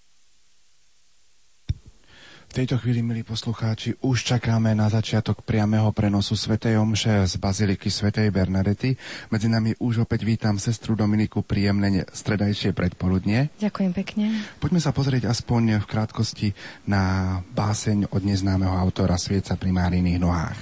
Tejto 2.56 2.80
chvíli, 2.80 3.04
milí 3.04 3.20
poslucháči, 3.28 4.00
už 4.00 4.32
čakáme 4.32 4.72
na 4.72 4.88
začiatok 4.88 5.44
priamého 5.44 5.92
prenosu 5.92 6.40
Svetej 6.40 6.80
Omše 6.80 7.28
z 7.28 7.36
Baziliky 7.36 7.92
Svetej 7.92 8.32
Bernadety. 8.32 8.96
Medzi 9.28 9.52
nami 9.52 9.76
už 9.76 10.08
opäť 10.08 10.24
vítam 10.24 10.56
sestru 10.56 10.96
Dominiku 10.96 11.44
príjemné 11.44 12.08
stredajšie 12.08 12.72
predpoludnie. 12.72 13.52
Ďakujem 13.60 13.92
pekne. 13.92 14.40
Poďme 14.64 14.80
sa 14.80 14.96
pozrieť 14.96 15.28
aspoň 15.28 15.84
v 15.84 15.86
krátkosti 15.92 16.48
na 16.88 17.44
báseň 17.52 18.08
od 18.16 18.24
neznámeho 18.24 18.72
autora 18.72 19.20
Svieca 19.20 19.60
pri 19.60 19.76
Máriných 19.76 20.24
nohách. 20.24 20.56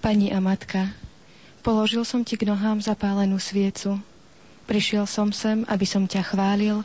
Pani 0.00 0.32
a 0.32 0.40
matka, 0.40 0.96
položil 1.60 2.08
som 2.08 2.24
ti 2.24 2.40
k 2.40 2.48
nohám 2.48 2.80
zapálenú 2.80 3.36
sviecu. 3.36 4.00
Prišiel 4.64 5.04
som 5.04 5.28
sem, 5.28 5.60
aby 5.68 5.84
som 5.84 6.08
ťa 6.08 6.24
chválil, 6.24 6.80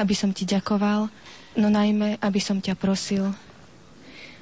aby 0.00 0.16
som 0.16 0.32
ti 0.32 0.48
ďakoval, 0.48 1.12
no 1.60 1.68
najmä, 1.68 2.16
aby 2.24 2.40
som 2.40 2.56
ťa 2.56 2.72
prosil, 2.72 3.28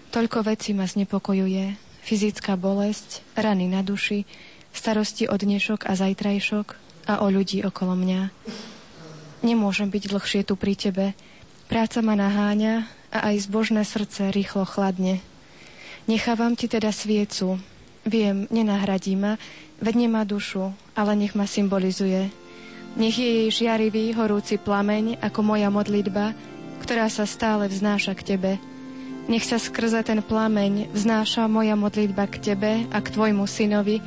Toľko 0.08 0.40
vecí 0.40 0.72
ma 0.72 0.88
znepokojuje. 0.88 1.76
Fyzická 2.00 2.56
bolesť, 2.56 3.20
rany 3.36 3.68
na 3.68 3.84
duši, 3.84 4.24
starosti 4.72 5.28
o 5.28 5.36
dnešok 5.36 5.84
a 5.84 5.92
zajtrajšok 6.00 6.66
a 7.12 7.20
o 7.20 7.28
ľudí 7.28 7.60
okolo 7.60 7.92
mňa. 7.92 8.32
Nemôžem 9.44 9.92
byť 9.92 10.04
dlhšie 10.08 10.40
tu 10.48 10.56
pri 10.56 10.80
tebe. 10.80 11.12
Práca 11.68 12.00
ma 12.00 12.16
naháňa 12.16 12.88
a 13.12 13.28
aj 13.28 13.52
zbožné 13.52 13.84
srdce 13.84 14.32
rýchlo 14.32 14.64
chladne. 14.64 15.20
Nechávam 16.08 16.56
ti 16.56 16.72
teda 16.72 16.88
sviecu. 16.88 17.60
Viem, 18.08 18.48
nenahradí 18.48 19.12
ma, 19.12 19.36
veď 19.84 20.08
nemá 20.08 20.24
dušu, 20.24 20.72
ale 20.96 21.20
nech 21.20 21.36
ma 21.36 21.44
symbolizuje. 21.44 22.32
Nech 22.96 23.16
je 23.20 23.44
jej 23.44 23.48
žiarivý, 23.52 24.16
horúci 24.16 24.56
plameň 24.56 25.20
ako 25.20 25.44
moja 25.44 25.68
modlitba, 25.68 26.32
ktorá 26.80 27.12
sa 27.12 27.28
stále 27.28 27.68
vznáša 27.68 28.16
k 28.16 28.24
tebe– 28.24 28.52
nech 29.28 29.44
sa 29.44 29.60
skrze 29.60 30.00
ten 30.02 30.24
plameň 30.24 30.88
vznáša 30.96 31.44
moja 31.46 31.76
modlitba 31.76 32.24
k 32.26 32.40
Tebe 32.40 32.72
a 32.88 32.98
k 32.98 33.12
Tvojmu 33.12 33.44
synovi. 33.44 34.00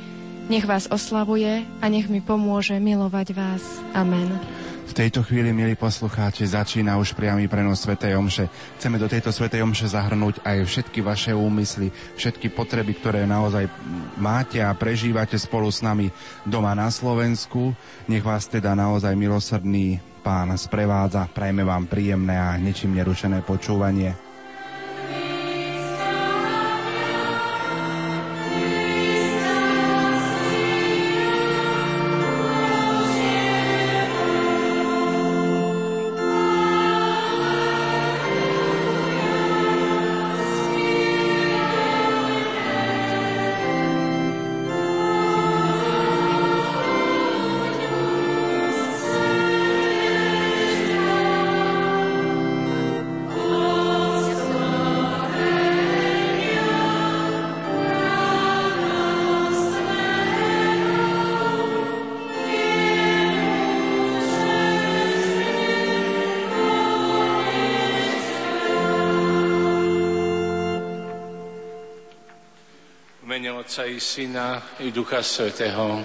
Nech 0.50 0.66
vás 0.66 0.90
oslavuje 0.90 1.62
a 1.78 1.84
nech 1.86 2.10
mi 2.10 2.18
pomôže 2.18 2.74
milovať 2.82 3.28
vás. 3.30 3.62
Amen. 3.94 4.34
V 4.82 5.00
tejto 5.00 5.24
chvíli, 5.24 5.56
milí 5.56 5.72
poslucháči, 5.72 6.44
začína 6.44 7.00
už 7.00 7.16
priamy 7.16 7.48
prenos 7.48 7.80
Svetej 7.80 8.12
Omše. 8.18 8.50
Chceme 8.76 9.00
do 9.00 9.08
tejto 9.08 9.32
Svetej 9.32 9.64
Omše 9.64 9.88
zahrnúť 9.88 10.44
aj 10.44 10.68
všetky 10.68 11.00
vaše 11.00 11.32
úmysly, 11.32 11.88
všetky 12.18 12.52
potreby, 12.52 12.92
ktoré 13.00 13.24
naozaj 13.24 13.72
máte 14.20 14.60
a 14.60 14.74
prežívate 14.76 15.38
spolu 15.40 15.72
s 15.72 15.80
nami 15.80 16.12
doma 16.44 16.76
na 16.76 16.92
Slovensku. 16.92 17.72
Nech 18.04 18.20
vás 18.20 18.44
teda 18.50 18.76
naozaj 18.76 19.16
milosrdný 19.16 20.02
pán 20.20 20.52
sprevádza. 20.60 21.24
Prajme 21.30 21.64
vám 21.64 21.88
príjemné 21.88 22.36
a 22.36 22.52
ničím 22.60 22.92
nerušené 22.98 23.40
počúvanie. 23.48 24.31
Otca 73.50 73.82
i 73.84 73.98
Syna 73.98 74.62
i 74.78 74.94
Ducha 74.94 75.18
Svetého. 75.18 75.98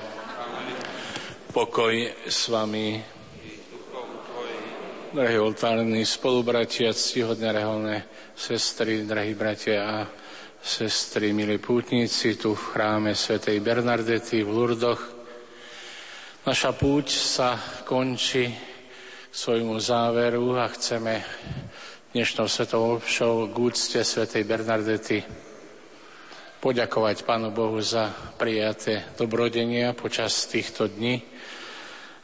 Pokoj 1.53 1.94
s 2.25 2.50
vami. 2.50 2.98
Drahí 5.13 5.38
oltárni 5.38 6.01
spolubratia, 6.01 6.89
ctihodné 6.89 7.53
reholné 7.53 8.10
sestry, 8.34 9.06
drahí 9.06 9.38
bratia 9.38 9.77
a 9.86 9.98
sestry, 10.58 11.29
milí 11.29 11.62
pútnici 11.62 12.41
tu 12.41 12.58
v 12.58 12.63
chráme 12.74 13.13
svätej 13.13 13.62
Bernardety 13.62 14.41
v 14.41 14.50
Lurdoch. 14.50 15.01
Naša 16.41 16.74
púť 16.74 17.13
sa 17.13 17.53
končí 17.86 18.50
k 18.50 19.34
svojmu 19.36 19.77
záveru 19.77 20.58
a 20.58 20.65
chceme 20.74 21.22
dnešnou 22.17 22.50
svetou 22.50 22.98
obšou 22.98 23.53
k 23.53 23.56
úcte 23.62 24.01
svätej 24.01 24.41
Bernardety 24.41 25.47
poďakovať 26.58 27.22
Pánu 27.24 27.54
Bohu 27.54 27.78
za 27.82 28.10
prijaté 28.38 29.06
dobrodenia 29.14 29.94
počas 29.94 30.50
týchto 30.50 30.90
dní. 30.90 31.22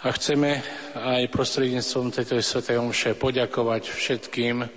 A 0.04 0.12
chceme 0.12 0.60
aj 0.98 1.32
prostredníctvom 1.32 2.12
tejto 2.12 2.42
svetej 2.44 2.75
omše 2.82 3.16
poďakovať 3.16 3.84
všetkým, 3.88 4.68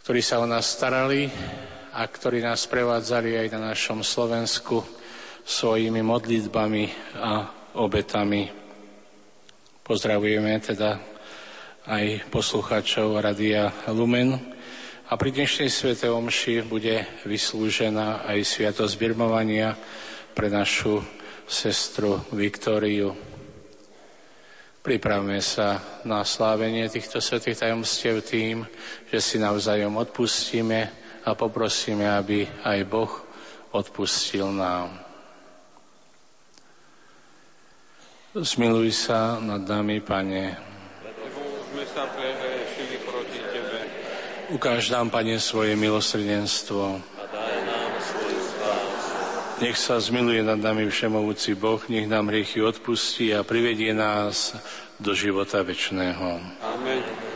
ktorí 0.00 0.20
sa 0.24 0.40
o 0.40 0.46
nás 0.48 0.64
starali 0.64 1.28
a 1.92 2.06
ktorí 2.06 2.40
nás 2.40 2.64
prevádzali 2.64 3.36
aj 3.36 3.48
na 3.52 3.74
našom 3.74 4.00
Slovensku 4.00 4.80
svojimi 5.44 6.00
modlitbami 6.00 6.84
a 7.20 7.50
obetami. 7.76 8.48
Pozdravujeme 9.82 10.54
teda 10.62 10.96
aj 11.90 12.30
poslucháčov 12.30 13.18
Radia 13.18 13.90
Lumen, 13.90 14.49
a 15.10 15.18
pri 15.18 15.34
dnešnej 15.34 15.66
svete 15.66 16.06
omši 16.06 16.62
bude 16.70 17.02
vyslúžená 17.26 18.30
aj 18.30 18.46
sviatosť 18.46 18.94
birmovania 18.94 19.74
pre 20.38 20.46
našu 20.46 21.02
sestru 21.50 22.22
Viktóriu. 22.30 23.10
Pripravme 24.86 25.42
sa 25.42 25.82
na 26.06 26.22
slávenie 26.22 26.86
týchto 26.86 27.18
svetých 27.18 27.58
tajomstiev 27.58 28.22
tým, 28.22 28.62
že 29.10 29.18
si 29.18 29.42
navzájom 29.42 29.98
odpustíme 29.98 30.80
a 31.26 31.30
poprosíme, 31.34 32.06
aby 32.06 32.46
aj 32.62 32.78
Boh 32.86 33.10
odpustil 33.74 34.46
nám. 34.54 34.94
Zmiluj 38.30 38.94
sa 38.94 39.42
nad 39.42 39.66
nami, 39.66 39.98
Pane. 40.06 40.54
Lebo 41.02 41.42
sme 41.66 41.82
sa 41.82 42.06
Ukáž 44.50 44.90
nám, 44.90 45.10
Pane, 45.14 45.38
svoje 45.38 45.78
milosrdenstvo. 45.78 46.98
A 46.98 47.22
daj 47.30 47.58
nám 47.70 47.92
svoju 48.02 48.40
spásu. 48.42 49.62
Nech 49.62 49.78
sa 49.78 50.02
zmiluje 50.02 50.42
nad 50.42 50.58
nami 50.58 50.90
všemovúci 50.90 51.54
Boh, 51.54 51.78
nech 51.86 52.10
nám 52.10 52.34
hriechy 52.34 52.58
odpustí 52.58 53.30
a 53.30 53.46
privedie 53.46 53.94
nás 53.94 54.58
do 54.98 55.14
života 55.14 55.62
večného. 55.62 56.42
Amen. 56.66 57.29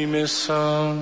Modlíme 0.00 0.24
sa. 0.32 0.96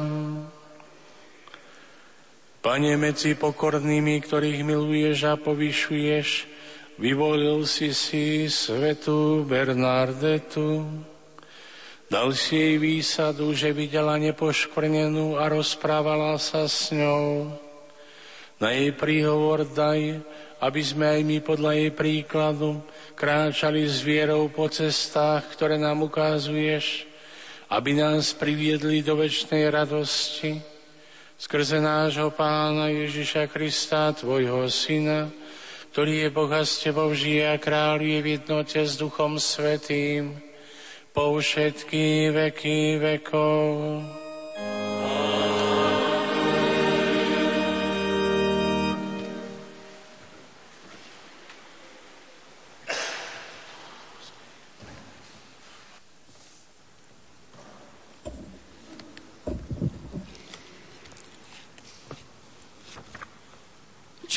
Pane, 2.59 2.99
medzi 2.99 3.39
pokornými, 3.39 4.19
ktorých 4.27 4.67
miluješ 4.67 5.19
a 5.23 5.39
povyšuješ, 5.39 6.51
vyvolil 6.99 7.63
si 7.63 7.95
si 7.95 8.51
svetu 8.51 9.47
Bernardetu. 9.47 10.83
Dal 12.11 12.35
si 12.35 12.59
jej 12.59 12.75
výsadu, 12.83 13.55
že 13.55 13.71
videla 13.71 14.19
nepoškvrnenú 14.19 15.39
a 15.39 15.47
rozprávala 15.47 16.35
sa 16.35 16.67
s 16.67 16.91
ňou. 16.91 17.55
Na 18.59 18.75
jej 18.75 18.91
príhovor 18.99 19.63
daj, 19.63 20.19
aby 20.59 20.83
sme 20.83 21.07
aj 21.07 21.21
my 21.23 21.39
podľa 21.39 21.87
jej 21.87 21.91
príkladu 21.95 22.83
kráčali 23.15 23.87
s 23.87 24.03
vierou 24.03 24.51
po 24.51 24.67
cestách, 24.67 25.55
ktoré 25.55 25.79
nám 25.79 26.03
ukazuješ, 26.03 27.08
aby 27.69 27.93
nás 27.93 28.33
priviedli 28.33 29.05
do 29.05 29.21
väčšnej 29.21 29.69
radosti 29.69 30.57
skrze 31.39 31.79
nášho 31.79 32.35
Pána 32.35 32.91
Ježiša 32.91 33.47
Krista, 33.47 34.11
Tvojho 34.11 34.67
Syna, 34.73 35.31
ktorý 35.95 36.27
je 36.27 36.29
Boha 36.35 36.67
s 36.67 36.83
Tebou 36.83 37.15
žije 37.15 37.55
a 37.55 37.61
kráľuje 37.61 38.19
v 38.25 38.29
jednote 38.41 38.81
s 38.83 38.99
Duchom 38.99 39.39
Svetým 39.39 40.35
po 41.15 41.39
všetky 41.39 42.35
veky 42.35 42.99
vekov. 42.99 43.59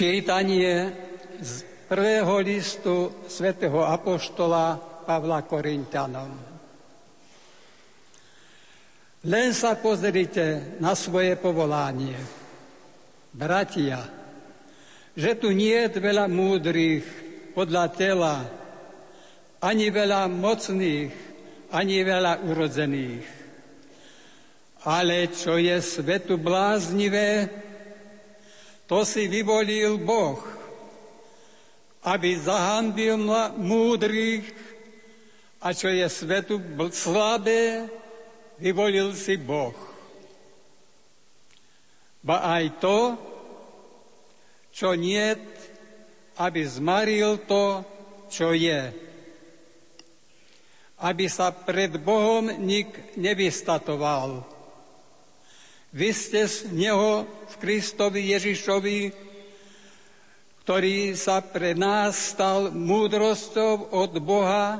Čítanie 0.01 0.89
z 1.37 1.61
prvého 1.85 2.41
listu 2.41 3.21
svätého 3.29 3.85
Apoštola 3.85 4.73
Pavla 5.05 5.45
Korintianom. 5.45 6.33
Len 9.29 9.49
sa 9.53 9.77
pozrite 9.77 10.73
na 10.81 10.97
svoje 10.97 11.37
povolanie. 11.37 12.17
Bratia, 13.29 14.01
že 15.13 15.37
tu 15.37 15.53
nie 15.53 15.77
je 15.85 16.01
veľa 16.01 16.25
múdrych 16.25 17.05
podľa 17.53 17.85
tela, 17.93 18.41
ani 19.61 19.93
veľa 19.93 20.25
mocných, 20.25 21.13
ani 21.77 22.01
veľa 22.01 22.41
urodzených. 22.49 23.25
Ale 24.81 25.29
čo 25.29 25.61
je 25.61 25.77
svetu 25.77 26.41
bláznivé, 26.41 27.69
to 28.91 29.07
si 29.07 29.31
vyvolil 29.31 30.03
Boh, 30.03 30.43
aby 32.03 32.35
zahanbil 32.35 33.15
múdrych 33.55 34.51
a 35.63 35.71
čo 35.71 35.87
je 35.87 36.03
svetu 36.11 36.59
slabé, 36.91 37.87
vyvolil 38.59 39.15
si 39.15 39.39
Boh. 39.39 39.71
Ba 42.19 42.59
aj 42.59 42.83
to, 42.83 42.99
čo 44.75 44.91
nie, 44.99 45.39
aby 46.35 46.59
zmaril 46.67 47.47
to, 47.47 47.87
čo 48.27 48.51
je. 48.51 48.91
Aby 50.99 51.31
sa 51.31 51.55
pred 51.55 51.95
Bohom 51.95 52.51
nik 52.59 53.15
nevystatoval 53.15 54.50
vy 55.91 56.09
ste 56.15 56.47
z 56.47 56.71
Neho 56.71 57.27
v 57.27 57.53
Kristovi 57.59 58.31
Ježišovi, 58.31 59.11
ktorý 60.63 61.19
sa 61.19 61.43
pre 61.43 61.75
nás 61.75 62.31
stal 62.31 62.71
múdrosťou 62.71 63.91
od 63.91 64.11
Boha 64.23 64.79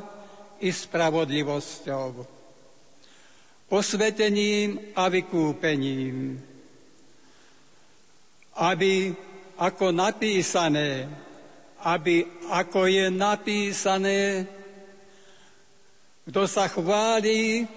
i 0.63 0.71
spravodlivosťou, 0.71 2.23
osvetením 3.67 4.95
a 4.95 5.11
vykúpením, 5.11 6.39
aby 8.55 9.11
ako 9.59 9.91
napísané, 9.91 11.11
aby 11.83 12.23
ako 12.47 12.87
je 12.87 13.05
napísané, 13.11 14.19
kto 16.23 16.47
sa 16.47 16.71
chváli, 16.71 17.67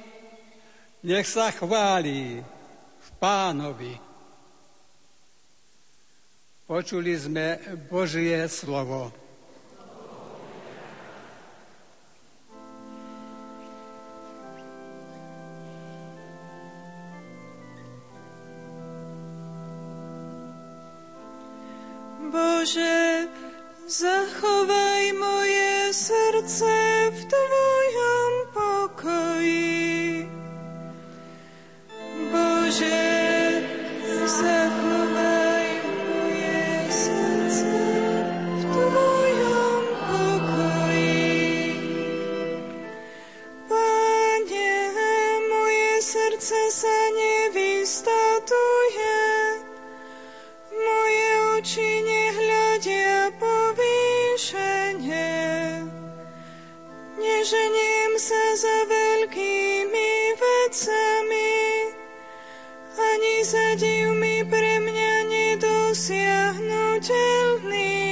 nech 1.03 1.27
sa 1.27 1.51
chváli 1.51 2.54
pánovi. 3.19 3.95
Počuli 6.65 7.13
sme 7.13 7.61
Božie 7.93 8.49
slovo. 8.49 9.13
Bože, 22.33 23.29
zachovaj 23.85 25.05
moje 25.21 25.93
srdce 25.93 26.73
v 27.13 27.19
Tvojom 27.29 28.33
pokoji. 28.57 30.44
Ženiem 57.45 58.17
sa 58.17 58.41
za 58.57 58.79
veľkými 58.89 60.11
vecami, 60.41 61.54
zadív 63.45 64.09
mi 64.17 64.41
pre 64.49 64.81
mňa 64.81 65.13
nedosiahnutelný. 65.29 68.04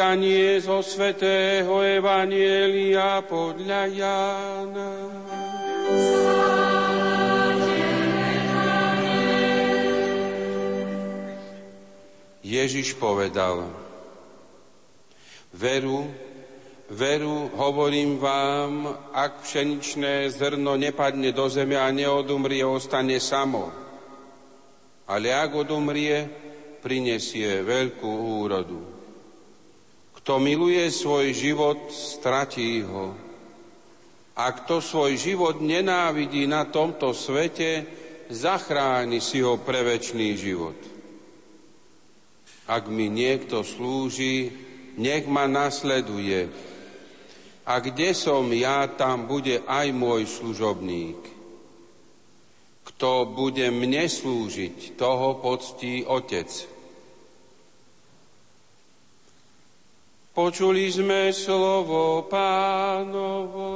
Čítanie 0.00 0.56
zo 0.64 0.80
svätého 0.80 1.84
Evanielia 1.84 3.20
podľa 3.20 3.84
Jána. 3.84 4.92
Ježiš 12.40 12.96
povedal, 12.96 13.68
veru, 15.52 16.08
veru, 16.88 17.52
hovorím 17.60 18.16
vám, 18.16 18.72
ak 19.12 19.44
pšeničné 19.44 20.32
zrno 20.32 20.80
nepadne 20.80 21.28
do 21.28 21.44
zeme 21.52 21.76
a 21.76 21.92
neodumrie, 21.92 22.64
ostane 22.64 23.20
samo. 23.20 23.68
Ale 25.12 25.28
ak 25.28 25.60
odumrie, 25.60 26.24
prinesie 26.80 27.60
veľkú 27.60 28.08
úrodu. 28.40 28.79
Kto 30.30 30.38
miluje 30.38 30.86
svoj 30.94 31.34
život, 31.34 31.90
stratí 31.90 32.86
ho. 32.86 33.18
A 34.38 34.54
kto 34.54 34.78
svoj 34.78 35.18
život 35.18 35.58
nenávidí 35.58 36.46
na 36.46 36.70
tomto 36.70 37.10
svete, 37.10 37.82
zachráni 38.30 39.18
si 39.18 39.42
ho 39.42 39.58
pre 39.58 39.82
večný 39.82 40.38
život. 40.38 40.78
Ak 42.70 42.86
mi 42.86 43.10
niekto 43.10 43.66
slúži, 43.66 44.54
nech 45.02 45.26
ma 45.26 45.50
nasleduje. 45.50 46.46
A 47.66 47.82
kde 47.82 48.14
som 48.14 48.46
ja, 48.54 48.86
tam 48.86 49.26
bude 49.26 49.66
aj 49.66 49.90
môj 49.90 50.30
služobník. 50.30 51.18
Kto 52.86 53.34
bude 53.34 53.66
mne 53.74 54.06
slúžiť, 54.06 54.94
toho 54.94 55.42
poctí 55.42 56.06
Otec. 56.06 56.69
Počuli 60.30 60.86
sme 60.86 61.34
slovo 61.34 62.22
pánovo. 62.30 63.66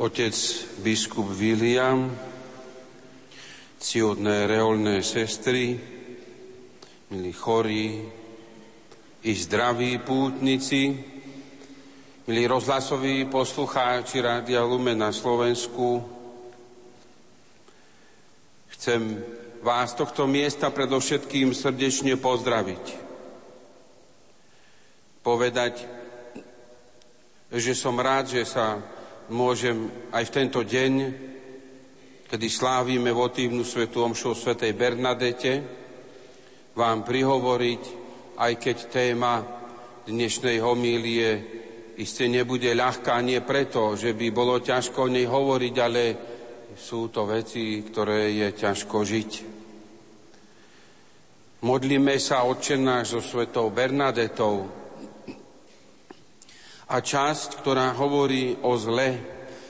Otec 0.00 0.36
biskup 0.80 1.28
William, 1.36 2.08
ciodné 3.76 4.48
reolné 4.48 5.04
sestry, 5.04 5.76
milí 7.12 7.36
chorí 7.36 8.08
i 9.20 9.32
zdraví 9.36 10.00
pútnici, 10.00 10.96
milí 12.28 12.44
rozhlasoví 12.44 13.24
poslucháči 13.24 14.20
Rádia 14.20 14.60
Lumen 14.60 15.00
na 15.00 15.08
Slovensku, 15.16 16.04
chcem 18.68 19.16
vás 19.64 19.96
z 19.96 20.04
tohto 20.04 20.28
miesta 20.28 20.68
predovšetkým 20.68 21.56
srdečne 21.56 22.20
pozdraviť. 22.20 22.84
Povedať, 25.24 25.88
že 27.48 27.72
som 27.72 27.96
rád, 27.96 28.28
že 28.28 28.44
sa 28.44 28.76
môžem 29.32 29.88
aj 30.12 30.28
v 30.28 30.34
tento 30.36 30.60
deň, 30.60 30.92
kedy 32.28 32.46
slávime 32.52 33.08
votívnu 33.08 33.64
svetu 33.64 34.04
omšu 34.04 34.36
svetej 34.36 34.76
Bernadete, 34.76 35.64
vám 36.76 37.08
prihovoriť, 37.08 37.82
aj 38.36 38.52
keď 38.60 38.76
téma 38.92 39.48
dnešnej 40.04 40.60
homílie 40.60 41.57
iste 41.98 42.30
nebude 42.30 42.70
ľahká, 42.72 43.18
nie 43.20 43.42
preto, 43.42 43.98
že 43.98 44.14
by 44.14 44.26
bolo 44.30 44.62
ťažko 44.62 45.06
o 45.06 45.12
nej 45.12 45.26
hovoriť, 45.26 45.74
ale 45.82 46.02
sú 46.78 47.10
to 47.10 47.26
veci, 47.26 47.82
ktoré 47.82 48.30
je 48.32 48.48
ťažko 48.54 48.96
žiť. 49.02 49.30
Modlíme 51.58 52.14
sa 52.22 52.46
odčenáš 52.46 53.18
so 53.18 53.20
svetou 53.20 53.74
Bernadetou, 53.74 54.78
a 56.88 56.96
časť, 57.04 57.60
ktorá 57.60 57.92
hovorí 57.92 58.56
o 58.64 58.72
zle 58.80 59.20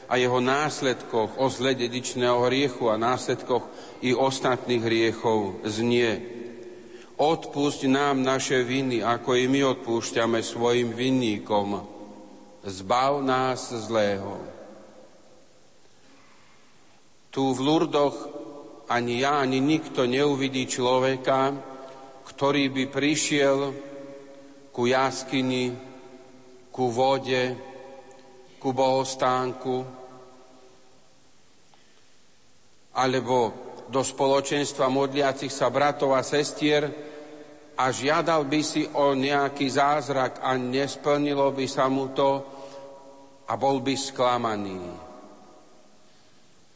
a 0.07 0.14
jeho 0.14 0.38
následkoch, 0.38 1.43
o 1.43 1.47
zle 1.51 1.75
dedičného 1.75 2.47
hriechu 2.47 2.87
a 2.88 2.97
následkoch 2.97 3.67
i 4.07 4.14
ostatných 4.14 4.83
hriechov 4.83 5.67
znie. 5.67 6.38
Odpusť 7.19 7.91
nám 7.91 8.23
naše 8.23 8.62
viny, 8.62 9.03
ako 9.03 9.35
i 9.35 9.51
my 9.51 9.67
odpúšťame 9.75 10.38
svojim 10.38 10.95
vinníkom. 10.95 11.98
Zbav 12.69 13.25
nás 13.25 13.73
zlého. 13.73 14.37
Tu 17.33 17.41
v 17.41 17.61
Lurdoch 17.65 18.17
ani 18.93 19.25
ja, 19.25 19.41
ani 19.41 19.57
nikto 19.57 20.05
neuvidí 20.05 20.69
človeka, 20.69 21.57
ktorý 22.29 22.69
by 22.69 22.85
prišiel 22.93 23.59
ku 24.69 24.85
jaskyni, 24.85 25.73
ku 26.69 26.93
vode, 26.93 27.57
ku 28.61 28.77
bohostánku, 28.77 29.77
alebo 33.01 33.37
do 33.89 34.05
spoločenstva 34.05 34.93
modliacich 34.93 35.53
sa 35.53 35.73
bratov 35.73 36.13
a 36.13 36.21
sestier, 36.21 37.09
a 37.79 37.95
žiadal 37.95 38.43
by 38.45 38.61
si 38.61 38.83
o 38.91 39.15
nejaký 39.15 39.71
zázrak 39.71 40.43
a 40.43 40.59
nesplnilo 40.59 41.55
by 41.55 41.67
sa 41.71 41.87
mu 41.87 42.11
to 42.11 42.58
a 43.49 43.53
bol 43.57 43.81
by 43.81 43.97
sklamaný. 43.97 44.81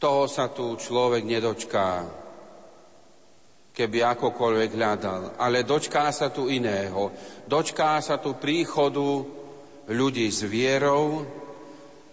Toho 0.01 0.25
sa 0.25 0.49
tu 0.49 0.75
človek 0.75 1.23
nedočká, 1.23 1.89
keby 3.71 4.03
akokoľvek 4.03 4.71
hľadal. 4.73 5.21
Ale 5.39 5.63
dočká 5.63 6.09
sa 6.11 6.33
tu 6.33 6.51
iného. 6.51 7.13
Dočká 7.47 8.01
sa 8.03 8.19
tu 8.19 8.35
príchodu 8.35 9.23
ľudí 9.87 10.27
s 10.27 10.43
vierou 10.43 11.23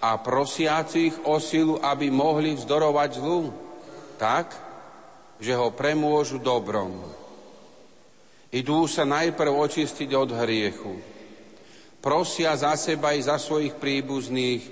a 0.01 0.17
prosiacich 0.17 1.27
o 1.27 1.37
silu, 1.43 1.77
aby 1.83 2.09
mohli 2.09 2.55
vzdorovať 2.55 3.11
zlu 3.19 3.53
tak, 4.17 4.53
že 5.41 5.57
ho 5.57 5.73
premôžu 5.73 6.39
dobrom. 6.39 7.01
Idú 8.53 8.85
sa 8.91 9.09
najprv 9.09 9.51
očistiť 9.51 10.11
od 10.15 10.31
hriechu. 10.37 11.10
Prosia 12.01 12.57
za 12.57 12.73
seba 12.81 13.13
i 13.13 13.21
za 13.21 13.37
svojich 13.37 13.77
príbuzných, 13.77 14.63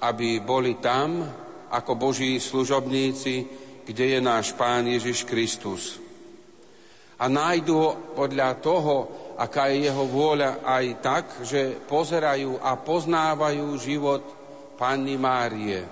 aby 0.00 0.40
boli 0.40 0.80
tam 0.80 1.20
ako 1.68 1.92
Boží 1.96 2.40
služobníci, 2.40 3.46
kde 3.84 4.16
je 4.16 4.20
náš 4.24 4.56
Pán 4.56 4.88
Ježiš 4.88 5.28
Kristus. 5.28 6.00
A 7.20 7.28
nájdu 7.28 7.74
ho 7.76 7.90
podľa 8.16 8.58
toho, 8.58 8.94
aká 9.38 9.68
je 9.68 9.86
jeho 9.86 10.04
vôľa 10.08 10.64
aj 10.64 10.86
tak, 11.04 11.24
že 11.44 11.76
pozerajú 11.86 12.58
a 12.58 12.74
poznávajú 12.80 13.68
život 13.78 14.24
Panny 14.80 15.14
Márie. 15.20 15.86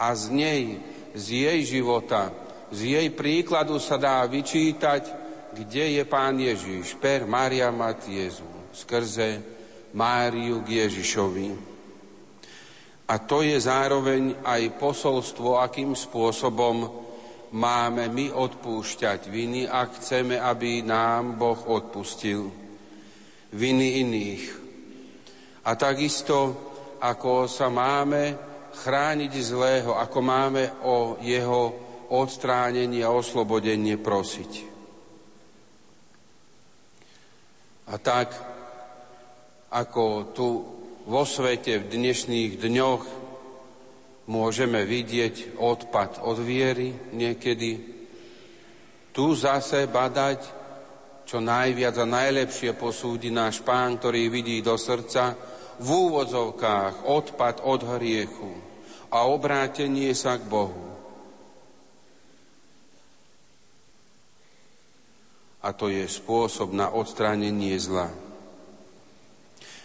A 0.00 0.10
z 0.16 0.24
nej, 0.34 0.64
z 1.14 1.24
jej 1.46 1.60
života, 1.78 2.32
z 2.72 2.98
jej 2.98 3.08
príkladu 3.12 3.76
sa 3.78 4.00
dá 4.00 4.24
vyčítať, 4.26 5.02
kde 5.52 6.00
je 6.00 6.02
Pán 6.08 6.40
Ježiš, 6.40 6.96
per 6.96 7.28
Maria 7.28 7.68
Matiezu, 7.68 8.48
skrze 8.72 9.28
Máriu 9.92 10.64
k 10.64 10.88
Ježišovi. 10.88 11.48
A 13.12 13.14
to 13.20 13.44
je 13.44 13.60
zároveň 13.60 14.40
aj 14.40 14.80
posolstvo, 14.80 15.60
akým 15.60 15.92
spôsobom 15.92 16.88
máme 17.52 18.08
my 18.08 18.32
odpúšťať 18.32 19.28
viny, 19.28 19.68
ak 19.68 20.00
chceme, 20.00 20.40
aby 20.40 20.80
nám 20.80 21.36
Boh 21.36 21.60
odpustil 21.68 22.48
viny 23.52 24.00
iných. 24.00 24.44
A 25.68 25.76
takisto, 25.76 26.56
ako 27.04 27.44
sa 27.44 27.68
máme 27.68 28.34
chrániť 28.72 29.32
zlého, 29.44 29.92
ako 29.92 30.18
máme 30.24 30.64
o 30.88 31.20
jeho 31.20 31.62
odstránenie 32.08 33.04
a 33.04 33.12
oslobodenie 33.12 34.00
prosiť. 34.00 34.52
A 37.92 38.00
tak, 38.00 38.32
ako 39.72 40.04
tu 40.36 40.48
vo 41.08 41.24
svete 41.24 41.80
v 41.80 41.88
dnešných 41.88 42.60
dňoch 42.60 43.02
môžeme 44.28 44.84
vidieť 44.84 45.56
odpad 45.56 46.20
od 46.22 46.38
viery 46.44 46.92
niekedy, 47.16 47.80
tu 49.16 49.32
zase 49.32 49.88
badať, 49.88 50.40
čo 51.24 51.40
najviac 51.40 51.96
a 51.96 52.06
najlepšie 52.06 52.76
posúdi 52.76 53.32
náš 53.32 53.64
pán, 53.64 53.96
ktorý 53.96 54.28
vidí 54.28 54.60
do 54.60 54.76
srdca, 54.76 55.34
v 55.80 55.88
úvodzovkách 55.88 57.08
odpad 57.08 57.64
od 57.64 57.80
hriechu 57.96 58.52
a 59.08 59.26
obrátenie 59.26 60.12
sa 60.12 60.36
k 60.36 60.44
Bohu. 60.46 60.92
a 65.62 65.70
to 65.70 65.86
je 65.86 66.02
spôsob 66.10 66.74
na 66.74 66.90
odstránenie 66.90 67.78
zla. 67.78 68.10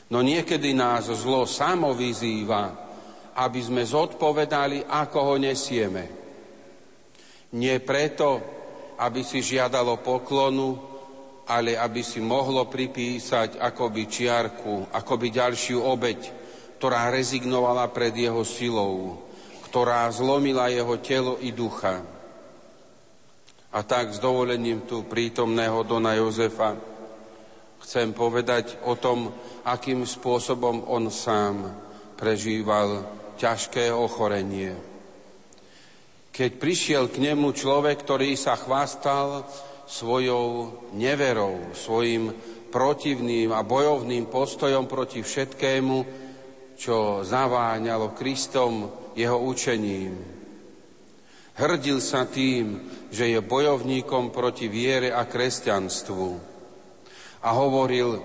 No 0.08 0.24
niekedy 0.24 0.72
nás 0.72 1.12
zlo 1.12 1.44
samo 1.44 1.92
vyzýva, 1.92 2.72
aby 3.36 3.60
sme 3.60 3.84
zodpovedali, 3.84 4.88
ako 4.88 5.20
ho 5.20 5.36
nesieme. 5.36 6.08
Nie 7.54 7.84
preto, 7.84 8.40
aby 8.98 9.22
si 9.22 9.44
žiadalo 9.44 10.00
poklonu, 10.00 10.80
ale 11.48 11.80
aby 11.80 12.04
si 12.04 12.20
mohlo 12.20 12.68
pripísať 12.68 13.60
akoby 13.60 14.04
čiarku, 14.08 14.92
akoby 14.92 15.28
ďalšiu 15.32 15.80
obeď, 15.80 16.20
ktorá 16.80 17.12
rezignovala 17.12 17.88
pred 17.92 18.12
jeho 18.16 18.44
silou, 18.48 19.24
ktorá 19.68 20.08
zlomila 20.12 20.68
jeho 20.72 20.96
telo 21.00 21.40
i 21.40 21.52
ducha. 21.52 22.04
A 23.72 23.80
tak 23.84 24.16
s 24.16 24.20
dovolením 24.20 24.88
tu 24.88 25.04
prítomného 25.04 25.84
Dona 25.84 26.16
Jozefa 26.16 26.97
chcem 27.88 28.12
povedať 28.12 28.84
o 28.84 29.00
tom, 29.00 29.32
akým 29.64 30.04
spôsobom 30.04 30.92
on 30.92 31.08
sám 31.08 31.72
prežíval 32.20 33.08
ťažké 33.40 33.96
ochorenie. 33.96 34.76
Keď 36.36 36.52
prišiel 36.60 37.08
k 37.08 37.32
nemu 37.32 37.56
človek, 37.56 38.04
ktorý 38.04 38.36
sa 38.36 38.60
chvastal 38.60 39.48
svojou 39.88 40.76
neverou, 41.00 41.72
svojim 41.72 42.36
protivným 42.68 43.56
a 43.56 43.64
bojovným 43.64 44.28
postojom 44.28 44.84
proti 44.84 45.24
všetkému, 45.24 45.98
čo 46.76 47.24
zaváňalo 47.24 48.12
Kristom 48.12 48.92
jeho 49.16 49.40
učením. 49.48 50.12
Hrdil 51.56 52.04
sa 52.04 52.28
tým, 52.28 52.84
že 53.16 53.32
je 53.32 53.40
bojovníkom 53.40 54.36
proti 54.36 54.68
viere 54.68 55.16
a 55.16 55.24
kresťanstvu. 55.24 56.57
A 57.42 57.50
hovoril, 57.54 58.18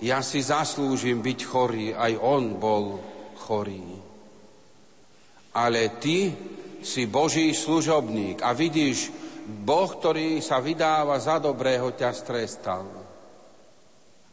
ja 0.00 0.20
si 0.20 0.40
zaslúžim 0.44 1.20
byť 1.20 1.40
chorý, 1.44 1.86
aj 1.92 2.12
on 2.20 2.56
bol 2.60 3.00
chorý. 3.44 3.84
Ale 5.54 5.96
ty 6.02 6.32
si 6.84 7.08
Boží 7.08 7.54
služobník 7.56 8.44
a 8.44 8.52
vidíš, 8.52 9.08
Boh, 9.44 9.88
ktorý 9.88 10.40
sa 10.40 10.60
vydáva 10.60 11.20
za 11.20 11.36
dobrého, 11.36 11.92
ťa 11.92 12.10
strestal. 12.16 12.84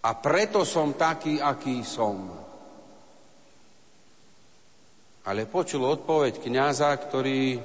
A 0.02 0.10
preto 0.17 0.63
som 0.65 0.96
taký, 0.96 1.38
aký 1.38 1.84
som. 1.84 2.32
Ale 5.28 5.46
počul 5.46 5.86
odpoveď 5.86 6.41
kniaza, 6.41 6.89
ktorý 6.98 7.62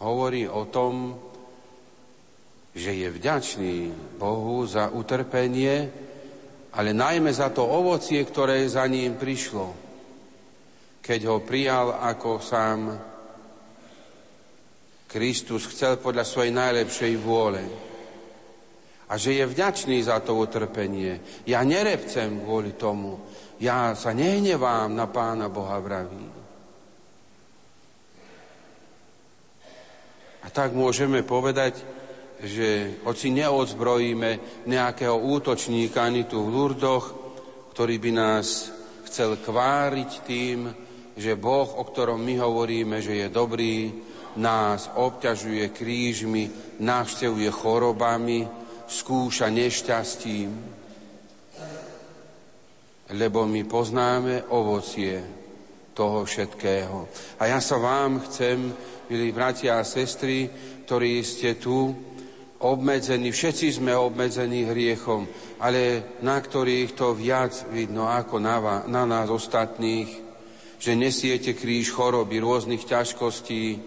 hovorí 0.00 0.48
o 0.48 0.64
tom, 0.70 1.18
že 2.78 2.94
je 2.94 3.08
vďačný 3.10 3.76
Bohu 4.22 4.62
za 4.62 4.94
utrpenie, 4.94 5.90
ale 6.70 6.94
najmä 6.94 7.34
za 7.34 7.50
to 7.50 7.66
ovocie, 7.66 8.22
ktoré 8.22 8.62
za 8.70 8.86
ním 8.86 9.18
prišlo, 9.18 9.74
keď 11.02 11.20
ho 11.26 11.42
prijal 11.42 11.98
ako 11.98 12.38
sám 12.38 12.80
Kristus 15.10 15.66
chcel 15.74 15.98
podľa 15.98 16.22
svojej 16.22 16.54
najlepšej 16.54 17.12
vôle. 17.18 17.64
A 19.08 19.16
že 19.16 19.40
je 19.40 19.44
vďačný 19.48 20.04
za 20.04 20.20
to 20.20 20.36
utrpenie. 20.36 21.42
Ja 21.48 21.64
nerepcem 21.64 22.44
kvôli 22.44 22.76
tomu. 22.76 23.16
Ja 23.56 23.96
sa 23.96 24.12
nehnevám 24.12 24.92
na 24.92 25.08
Pána 25.08 25.48
Boha 25.48 25.80
vraví. 25.80 26.28
A 30.44 30.46
tak 30.52 30.76
môžeme 30.76 31.24
povedať, 31.24 31.97
že 32.42 33.00
hoci 33.02 33.34
neodzbrojíme 33.34 34.62
nejakého 34.70 35.18
útočníka 35.18 36.06
ani 36.06 36.24
tu 36.24 36.46
v 36.46 36.52
Lurdoch, 36.54 37.06
ktorý 37.74 37.98
by 37.98 38.10
nás 38.14 38.70
chcel 39.10 39.38
kváriť 39.42 40.10
tým, 40.22 40.70
že 41.18 41.34
Boh, 41.34 41.66
o 41.66 41.82
ktorom 41.82 42.22
my 42.22 42.38
hovoríme, 42.38 43.02
že 43.02 43.26
je 43.26 43.28
dobrý, 43.30 43.90
nás 44.38 44.86
obťažuje 44.94 45.74
krížmi, 45.74 46.78
návštevuje 46.78 47.50
chorobami, 47.50 48.46
skúša 48.86 49.50
nešťastím, 49.50 50.50
lebo 53.18 53.48
my 53.50 53.62
poznáme 53.66 54.46
ovocie 54.54 55.18
toho 55.90 56.22
všetkého. 56.22 57.10
A 57.42 57.50
ja 57.50 57.58
sa 57.58 57.82
vám 57.82 58.22
chcem 58.30 58.70
milí 59.10 59.34
bratia 59.34 59.82
a 59.82 59.88
sestry, 59.88 60.46
ktorí 60.86 61.26
ste 61.26 61.58
tu, 61.58 62.07
obmedzení, 62.58 63.30
všetci 63.30 63.78
sme 63.78 63.94
obmedzení 63.94 64.66
hriechom, 64.66 65.30
ale 65.62 66.02
na 66.26 66.38
ktorých 66.38 66.90
to 66.98 67.14
viac 67.14 67.54
vidno 67.70 68.10
ako 68.10 68.42
na, 68.42 68.82
na 68.90 69.02
nás 69.06 69.30
ostatných, 69.30 70.10
že 70.78 70.94
nesiete 70.94 71.54
kríž 71.54 71.90
choroby, 71.94 72.38
rôznych 72.42 72.82
ťažkostí, 72.86 73.78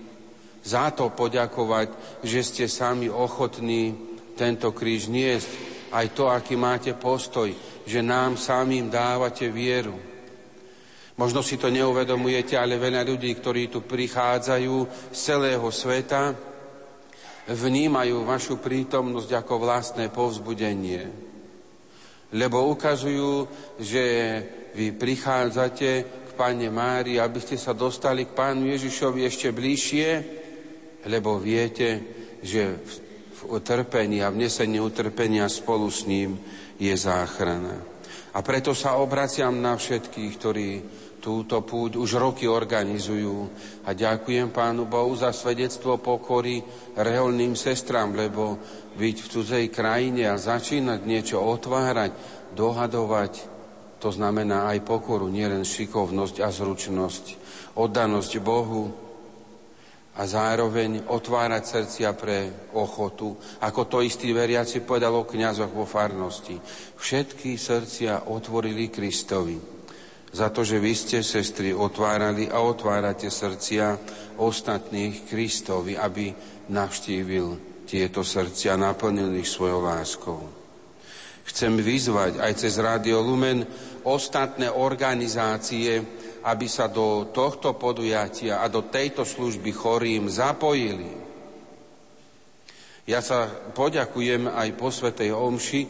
za 0.61 0.93
to 0.93 1.09
poďakovať, 1.09 2.21
že 2.21 2.39
ste 2.45 2.65
sami 2.69 3.09
ochotní 3.09 3.97
tento 4.37 4.71
kríž 4.71 5.09
niesť, 5.09 5.49
aj 5.91 6.07
to, 6.15 6.29
aký 6.31 6.55
máte 6.55 6.95
postoj, 6.95 7.51
že 7.83 7.99
nám 7.99 8.39
samým 8.39 8.87
dávate 8.87 9.51
vieru. 9.51 9.97
Možno 11.19 11.43
si 11.43 11.59
to 11.59 11.67
neuvedomujete, 11.67 12.55
ale 12.55 12.79
veľa 12.79 13.03
ľudí, 13.03 13.35
ktorí 13.35 13.67
tu 13.67 13.83
prichádzajú 13.83 14.75
z 15.11 15.17
celého 15.17 15.67
sveta, 15.67 16.50
vnímajú 17.49 18.21
vašu 18.21 18.61
prítomnosť 18.61 19.31
ako 19.41 19.53
vlastné 19.57 20.13
povzbudenie. 20.13 21.09
Lebo 22.31 22.69
ukazujú, 22.71 23.49
že 23.81 24.03
vy 24.77 24.95
prichádzate 24.95 25.89
k 26.05 26.29
Pane 26.37 26.69
Mári, 26.71 27.19
aby 27.19 27.43
ste 27.43 27.59
sa 27.59 27.75
dostali 27.75 28.23
k 28.29 28.35
Pánu 28.37 28.71
Ježišovi 28.71 29.27
ešte 29.27 29.51
bližšie, 29.51 30.09
lebo 31.11 31.41
viete, 31.41 31.99
že 32.39 32.79
v 33.41 33.41
utrpení 33.57 34.21
a 34.21 34.31
v 34.31 34.47
nesení 34.47 34.79
utrpenia 34.79 35.49
spolu 35.49 35.89
s 35.89 36.05
ním 36.05 36.37
je 36.77 36.93
záchrana. 36.93 37.83
A 38.31 38.39
preto 38.39 38.71
sa 38.71 38.95
obraciam 38.95 39.59
na 39.59 39.75
všetkých, 39.75 40.33
ktorí 40.39 40.69
túto 41.21 41.61
púť 41.61 42.01
už 42.01 42.17
roky 42.17 42.49
organizujú. 42.49 43.47
A 43.85 43.93
ďakujem 43.93 44.49
Pánu 44.49 44.89
Bohu 44.89 45.13
za 45.13 45.29
svedectvo 45.29 46.01
pokory 46.01 46.65
reholným 46.97 47.53
sestram, 47.53 48.17
lebo 48.17 48.57
byť 48.97 49.15
v 49.21 49.29
cudzej 49.29 49.65
krajine 49.69 50.27
a 50.27 50.41
začínať 50.41 51.05
niečo 51.05 51.37
otvárať, 51.37 52.11
dohadovať, 52.57 53.33
to 54.01 54.09
znamená 54.09 54.73
aj 54.73 54.81
pokoru, 54.81 55.29
nielen 55.29 55.61
šikovnosť 55.61 56.41
a 56.41 56.49
zručnosť, 56.49 57.25
oddanosť 57.77 58.31
Bohu 58.41 58.89
a 60.11 60.27
zároveň 60.27 61.07
otvárať 61.07 61.63
srdcia 61.63 62.09
pre 62.17 62.51
ochotu, 62.75 63.37
ako 63.63 63.81
to 63.87 63.97
istý 64.03 64.35
veriaci 64.35 64.83
povedal 64.83 65.15
o 65.15 65.23
kniazoch 65.23 65.71
vo 65.71 65.87
farnosti. 65.87 66.59
Všetky 66.99 67.55
srdcia 67.55 68.27
otvorili 68.27 68.91
Kristovi 68.91 69.80
za 70.31 70.47
to, 70.47 70.63
že 70.63 70.79
vy 70.79 70.93
ste, 70.95 71.19
sestry, 71.19 71.75
otvárali 71.75 72.47
a 72.47 72.63
otvárate 72.63 73.27
srdcia 73.27 73.99
ostatných 74.39 75.27
Kristovi, 75.27 75.99
aby 75.99 76.31
navštívil 76.71 77.47
tieto 77.83 78.23
srdcia, 78.23 78.79
naplnil 78.79 79.35
ich 79.35 79.51
svojou 79.51 79.83
láskou. 79.83 80.39
Chcem 81.43 81.75
vyzvať 81.75 82.39
aj 82.39 82.53
cez 82.55 82.79
Rádio 82.79 83.19
Lumen 83.19 83.67
ostatné 84.07 84.71
organizácie, 84.71 85.99
aby 86.47 86.65
sa 86.71 86.87
do 86.87 87.27
tohto 87.35 87.75
podujatia 87.75 88.63
a 88.63 88.71
do 88.71 88.87
tejto 88.87 89.27
služby 89.27 89.75
chorým 89.75 90.31
zapojili. 90.31 91.11
Ja 93.03 93.19
sa 93.19 93.51
poďakujem 93.75 94.47
aj 94.47 94.69
po 94.79 94.87
Svetej 94.87 95.35
Omši, 95.35 95.81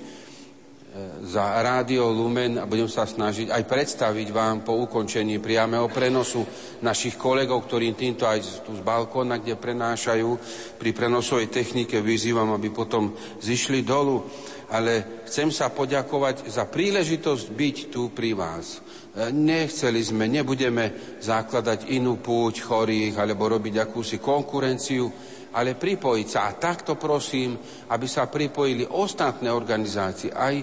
za 1.24 1.56
Rádio 1.64 2.12
Lumen 2.12 2.60
a 2.60 2.68
budem 2.68 2.92
sa 2.92 3.08
snažiť 3.08 3.48
aj 3.48 3.64
predstaviť 3.64 4.28
vám 4.36 4.60
po 4.68 4.76
ukončení 4.76 5.40
priameho 5.40 5.88
prenosu 5.88 6.44
našich 6.84 7.16
kolegov, 7.16 7.64
ktorí 7.64 7.96
týmto 7.96 8.28
aj 8.28 8.68
tu 8.68 8.76
z 8.76 8.84
balkóna, 8.84 9.40
kde 9.40 9.56
prenášajú, 9.56 10.30
pri 10.76 10.92
prenosovej 10.92 11.48
technike 11.48 12.04
vyzývam, 12.04 12.52
aby 12.52 12.76
potom 12.76 13.16
zišli 13.40 13.88
dolu. 13.88 14.28
Ale 14.72 15.24
chcem 15.28 15.52
sa 15.52 15.72
poďakovať 15.72 16.52
za 16.52 16.68
príležitosť 16.68 17.46
byť 17.56 17.78
tu 17.92 18.12
pri 18.12 18.36
vás. 18.36 18.84
Nechceli 19.32 20.00
sme, 20.00 20.28
nebudeme 20.28 21.20
zakladať 21.20 21.92
inú 21.92 22.20
púť 22.20 22.64
chorých 22.64 23.20
alebo 23.20 23.52
robiť 23.52 23.84
akúsi 23.84 24.20
konkurenciu, 24.20 25.12
ale 25.52 25.76
pripojiť 25.76 26.28
sa. 26.28 26.48
A 26.48 26.58
takto 26.58 26.96
prosím, 26.96 27.60
aby 27.92 28.08
sa 28.08 28.28
pripojili 28.28 28.88
ostatné 28.88 29.52
organizácie, 29.52 30.32
aj, 30.32 30.56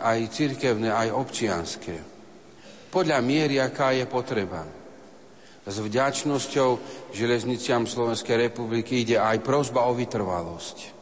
aj 0.00 0.18
cirkevné, 0.30 0.90
aj 0.90 1.08
občianské. 1.14 1.94
Podľa 2.90 3.18
miery, 3.20 3.58
aká 3.58 3.92
je 3.92 4.06
potreba. 4.06 4.62
S 5.66 5.76
vďačnosťou 5.82 6.70
železniciam 7.10 7.90
Slovenskej 7.90 8.48
republiky 8.48 9.02
ide 9.02 9.18
aj 9.18 9.42
prozba 9.42 9.90
o 9.90 9.92
vytrvalosť. 9.98 10.94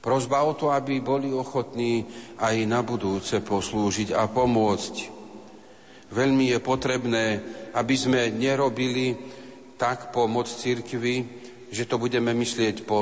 Prozba 0.00 0.42
o 0.42 0.56
to, 0.56 0.72
aby 0.74 0.98
boli 0.98 1.30
ochotní 1.30 2.08
aj 2.40 2.56
na 2.66 2.80
budúce 2.82 3.38
poslúžiť 3.38 4.16
a 4.16 4.26
pomôcť. 4.26 4.94
Veľmi 6.10 6.50
je 6.50 6.58
potrebné, 6.58 7.26
aby 7.76 7.94
sme 7.94 8.34
nerobili 8.34 9.14
tak 9.78 10.10
pomoc 10.10 10.50
cirkvi, 10.50 11.22
že 11.70 11.86
to 11.86 12.02
budeme 12.02 12.34
myslieť 12.34 12.82
po 12.82 13.00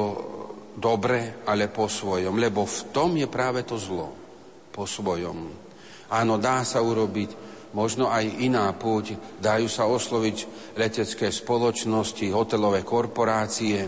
dobre, 0.76 1.42
ale 1.48 1.72
po 1.72 1.88
svojom. 1.90 2.36
Lebo 2.36 2.68
v 2.68 2.80
tom 2.94 3.16
je 3.18 3.26
práve 3.26 3.64
to 3.64 3.80
zlo. 3.80 4.12
Po 4.70 4.86
svojom. 4.86 5.50
Áno, 6.12 6.34
dá 6.38 6.62
sa 6.62 6.78
urobiť 6.78 7.48
možno 7.72 8.08
aj 8.08 8.24
iná 8.44 8.70
púť. 8.72 9.18
Dajú 9.42 9.66
sa 9.68 9.90
osloviť 9.90 10.36
letecké 10.78 11.28
spoločnosti, 11.28 12.24
hotelové 12.32 12.86
korporácie, 12.86 13.84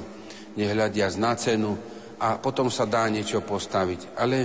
nehľadiac 0.58 1.14
na 1.16 1.32
cenu 1.38 1.72
a 2.20 2.36
potom 2.36 2.68
sa 2.68 2.84
dá 2.84 3.08
niečo 3.08 3.40
postaviť. 3.40 4.18
Ale 4.18 4.38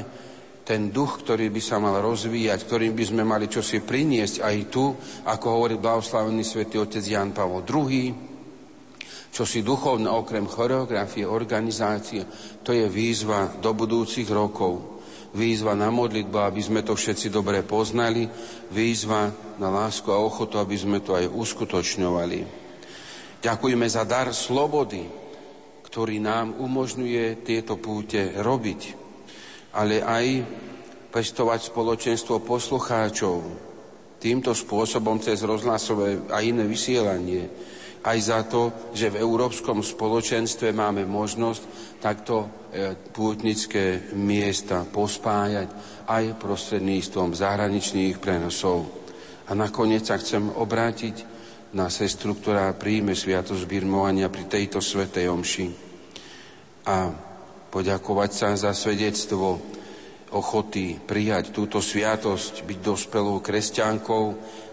ten 0.66 0.90
duch, 0.90 1.22
ktorý 1.22 1.52
by 1.54 1.62
sa 1.62 1.78
mal 1.78 2.00
rozvíjať, 2.02 2.60
ktorým 2.66 2.94
by 2.98 3.04
sme 3.06 3.24
mali 3.28 3.46
čosi 3.46 3.86
priniesť 3.86 4.42
aj 4.42 4.56
tu, 4.72 4.86
ako 5.28 5.46
hovorí 5.46 5.76
blahoslavený 5.78 6.42
svätý 6.42 6.82
otec 6.82 7.04
Jan 7.06 7.36
Pavel 7.36 7.62
II, 7.62 8.35
čo 9.36 9.44
si 9.44 9.68
duchovné 9.68 10.08
okrem 10.08 10.48
choreografie, 10.48 11.28
organizácie, 11.28 12.24
to 12.64 12.72
je 12.72 12.88
výzva 12.88 13.60
do 13.60 13.76
budúcich 13.76 14.32
rokov. 14.32 15.04
Výzva 15.36 15.76
na 15.76 15.92
modlitbu, 15.92 16.40
aby 16.40 16.64
sme 16.64 16.80
to 16.88 16.96
všetci 16.96 17.28
dobre 17.28 17.60
poznali, 17.68 18.24
výzva 18.72 19.28
na 19.60 19.68
lásku 19.68 20.08
a 20.08 20.24
ochotu, 20.24 20.56
aby 20.56 20.80
sme 20.80 21.04
to 21.04 21.20
aj 21.20 21.28
uskutočňovali. 21.28 22.40
Ďakujeme 23.44 23.84
za 23.92 24.08
dar 24.08 24.32
slobody, 24.32 25.04
ktorý 25.84 26.24
nám 26.24 26.56
umožňuje 26.56 27.44
tieto 27.44 27.76
púte 27.76 28.40
robiť, 28.40 28.82
ale 29.76 30.00
aj 30.00 30.28
pestovať 31.12 31.76
spoločenstvo 31.76 32.40
poslucháčov 32.40 33.44
týmto 34.16 34.56
spôsobom 34.56 35.20
cez 35.20 35.44
rozhlasové 35.44 36.24
a 36.32 36.40
iné 36.40 36.64
vysielanie, 36.64 37.75
aj 38.06 38.18
za 38.22 38.40
to, 38.46 38.70
že 38.94 39.10
v 39.10 39.20
Európskom 39.20 39.82
spoločenstve 39.82 40.70
máme 40.70 41.10
možnosť 41.10 41.62
takto 41.98 42.46
e, 42.70 42.94
pútnické 43.10 44.14
miesta 44.14 44.86
pospájať 44.86 45.70
aj 46.06 46.38
prostredníctvom 46.38 47.34
zahraničných 47.34 48.22
prenosov. 48.22 48.86
A 49.50 49.58
nakoniec 49.58 50.06
sa 50.06 50.22
chcem 50.22 50.46
obrátiť 50.54 51.26
na 51.74 51.90
sestru, 51.90 52.38
ktorá 52.38 52.78
príjme 52.78 53.18
sviatosť 53.18 53.66
birmovania 53.66 54.30
pri 54.30 54.46
tejto 54.46 54.78
svetej 54.80 55.26
omši 55.28 55.68
a 56.86 57.10
poďakovať 57.74 58.32
sa 58.32 58.50
za 58.54 58.72
svedectvo 58.72 59.58
ochoty 60.32 61.02
prijať 61.02 61.50
túto 61.52 61.82
sviatosť, 61.82 62.64
byť 62.64 62.80
dospelou 62.80 63.42
kresťankou 63.42 64.24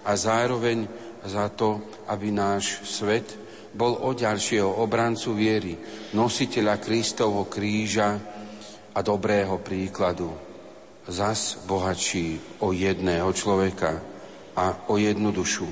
a 0.04 0.12
zároveň 0.12 0.84
za 1.24 1.48
to, 1.50 1.80
aby 2.08 2.28
náš 2.34 2.82
svet 2.86 3.26
bol 3.72 3.96
o 4.04 4.12
ďalšieho 4.12 4.84
obrancu 4.84 5.32
viery, 5.32 5.74
nositeľa 6.12 6.76
Kristovho 6.76 7.48
kríža 7.48 8.20
a 8.92 9.00
dobrého 9.00 9.56
príkladu. 9.64 10.28
Zas 11.08 11.58
bohačí 11.66 12.38
o 12.62 12.70
jedného 12.70 13.32
človeka 13.32 13.98
a 14.54 14.86
o 14.92 15.00
jednu 15.00 15.32
dušu. 15.32 15.66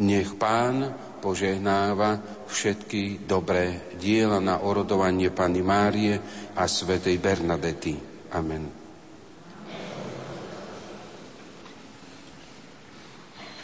Nech 0.00 0.32
pán 0.38 0.94
požehnáva 1.20 2.22
všetky 2.48 3.26
dobré 3.28 3.92
diela 3.98 4.40
na 4.40 4.62
orodovanie 4.64 5.28
Pany 5.28 5.60
Márie 5.60 6.16
a 6.56 6.64
svätej 6.64 7.18
Bernadety. 7.20 7.94
Amen. 8.32 8.82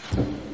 Thank 0.09 0.43
you. 0.43 0.48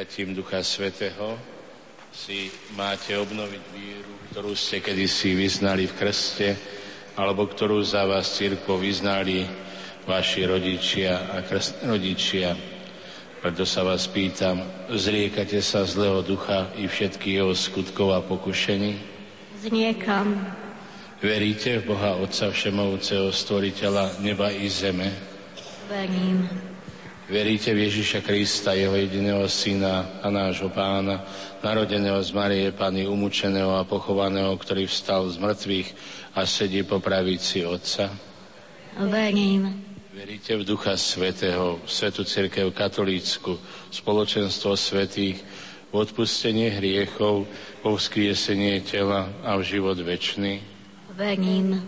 Prijatím 0.00 0.32
Ducha 0.32 0.64
Svetého 0.64 1.36
si 2.08 2.48
máte 2.72 3.12
obnoviť 3.20 3.64
víru, 3.76 4.12
ktorú 4.32 4.56
ste 4.56 4.80
kedysi 4.80 5.36
vyznali 5.36 5.84
v 5.84 5.92
krste, 5.92 6.56
alebo 7.20 7.44
ktorú 7.44 7.84
za 7.84 8.08
vás 8.08 8.32
církvo 8.32 8.80
vyznali 8.80 9.44
vaši 10.08 10.48
rodičia 10.48 11.28
a 11.36 11.44
krstní 11.44 11.84
rodičia. 11.84 12.56
Preto 13.44 13.68
sa 13.68 13.84
vás 13.84 14.08
pýtam, 14.08 14.64
zriekate 14.88 15.60
sa 15.60 15.84
zlého 15.84 16.24
ducha 16.24 16.72
i 16.80 16.88
všetkých 16.88 17.36
jeho 17.36 17.52
skutkov 17.52 18.16
a 18.16 18.24
pokušení? 18.24 18.96
Zniekam. 19.60 20.32
Veríte 21.20 21.84
v 21.84 21.92
Boha 21.92 22.16
Otca 22.16 22.48
Všemovúceho, 22.48 23.28
Stvoriteľa 23.28 24.16
neba 24.24 24.48
i 24.48 24.64
zeme? 24.64 25.12
Verím. 25.92 26.69
Veríte 27.30 27.70
v 27.70 27.86
Ježiša 27.86 28.26
Krista, 28.26 28.74
Jeho 28.74 28.98
jediného 28.98 29.46
Syna 29.46 30.18
a 30.18 30.34
nášho 30.34 30.66
Pána, 30.66 31.22
narodeného 31.62 32.18
z 32.26 32.34
Marie 32.34 32.74
Pany, 32.74 33.06
umúčeného 33.06 33.70
a 33.78 33.86
pochovaného, 33.86 34.50
ktorý 34.58 34.90
vstal 34.90 35.30
z 35.30 35.38
mŕtvych 35.38 35.88
a 36.34 36.42
sedí 36.42 36.82
po 36.82 36.98
pravici 36.98 37.62
Otca? 37.62 38.10
Verím. 38.98 39.78
Veríte 40.10 40.58
v 40.58 40.66
Ducha 40.66 40.98
Svetého, 40.98 41.78
v 41.78 41.86
Svetu 41.86 42.26
Cirkev 42.26 42.74
Katolícku, 42.74 43.62
spoločenstvo 43.94 44.74
svetých, 44.74 45.38
v 45.86 46.02
odpustenie 46.02 46.82
hriechov, 46.82 47.46
vo 47.86 47.90
vzkriesenie 47.94 48.82
tela 48.82 49.30
a 49.46 49.54
v 49.54 49.62
život 49.62 50.02
večný? 50.02 50.66
Verím. 51.14 51.78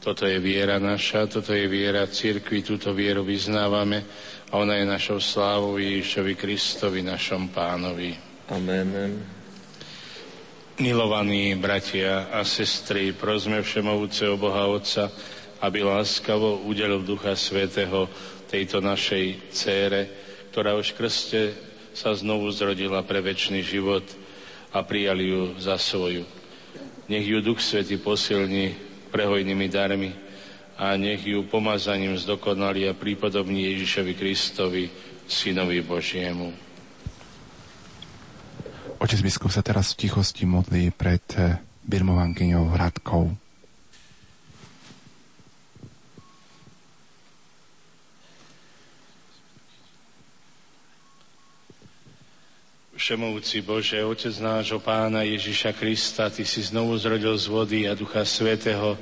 Toto 0.00 0.26
je 0.26 0.40
viera 0.42 0.80
naša, 0.82 1.28
toto 1.28 1.52
je 1.52 1.68
viera 1.68 2.08
cirkvi, 2.08 2.64
túto 2.64 2.90
vieru 2.90 3.22
vyznávame 3.22 4.32
a 4.52 4.60
ona 4.60 4.76
je 4.76 4.84
našou 4.84 5.16
slávou 5.16 5.80
Ježišovi 5.80 6.36
Kristovi, 6.36 7.00
našom 7.00 7.48
pánovi. 7.48 8.12
Amen. 8.52 9.16
Milovaní 10.76 11.56
bratia 11.56 12.28
a 12.28 12.44
sestry, 12.44 13.16
prosme 13.16 13.64
Všemovúceho 13.64 14.36
Boha 14.36 14.68
Otca, 14.68 15.08
aby 15.64 15.80
láskavo 15.80 16.68
udelil 16.68 17.00
Ducha 17.00 17.32
Svetého 17.32 18.12
tejto 18.44 18.84
našej 18.84 19.40
cére, 19.56 20.00
ktorá 20.52 20.76
už 20.76 20.92
krste 21.00 21.56
sa 21.96 22.12
znovu 22.12 22.52
zrodila 22.52 23.00
pre 23.08 23.24
väčší 23.24 23.64
život 23.64 24.04
a 24.68 24.84
prijali 24.84 25.32
ju 25.32 25.56
za 25.56 25.80
svoju. 25.80 26.28
Nech 27.08 27.24
ju 27.24 27.40
Duch 27.40 27.64
Svetý 27.64 27.96
posilní 27.96 28.76
prehojnými 29.08 29.66
darmi 29.72 30.12
a 30.82 30.98
nech 30.98 31.22
ju 31.22 31.46
pomazaním 31.46 32.18
zdokonali 32.18 32.90
a 32.90 32.98
prípodobní 32.98 33.70
Ježišovi 33.70 34.18
Kristovi, 34.18 34.90
Synovi 35.30 35.78
Božiemu. 35.78 36.50
Otec 38.98 39.22
biskup 39.22 39.54
sa 39.54 39.62
teraz 39.62 39.94
v 39.94 40.06
tichosti 40.06 40.42
modlí 40.42 40.90
pred 40.90 41.22
eh, 41.38 41.62
birmovankyňou 41.86 42.74
Radkou. 42.74 43.30
Všemovúci 52.98 53.66
Bože, 53.66 53.98
Otec 54.06 54.34
nášho 54.38 54.78
Pána 54.78 55.26
Ježiša 55.26 55.74
Krista, 55.74 56.30
Ty 56.30 56.46
si 56.46 56.62
znovu 56.62 56.94
zrodil 56.98 57.34
z 57.34 57.46
vody 57.50 57.80
a 57.90 57.98
Ducha 57.98 58.22
Svetého 58.22 58.94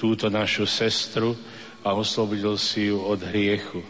túto 0.00 0.32
našu 0.32 0.64
sestru 0.64 1.36
a 1.84 1.92
oslobodil 1.92 2.56
si 2.56 2.88
ju 2.88 3.04
od 3.04 3.20
hriechu. 3.20 3.84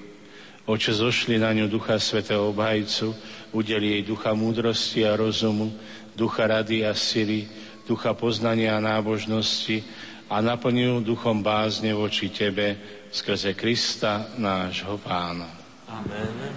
Oče, 0.66 0.90
zošli 0.90 1.38
na 1.38 1.54
ňu 1.54 1.70
Ducha 1.70 2.02
Svetého 2.02 2.50
obhajcu, 2.50 3.14
udeli 3.54 3.94
jej 3.94 4.02
ducha 4.02 4.34
múdrosti 4.34 5.06
a 5.06 5.14
rozumu, 5.14 5.70
ducha 6.18 6.46
rady 6.46 6.82
a 6.82 6.94
sily, 6.94 7.46
ducha 7.86 8.14
poznania 8.14 8.78
a 8.78 8.82
nábožnosti 8.82 9.82
a 10.30 10.38
naplnil 10.38 11.02
duchom 11.02 11.42
bázne 11.42 11.90
voči 11.90 12.30
Tebe 12.30 12.78
skrze 13.10 13.54
Krista, 13.58 14.30
nášho 14.38 14.98
Pána. 15.02 15.50
Amen. 15.90 16.54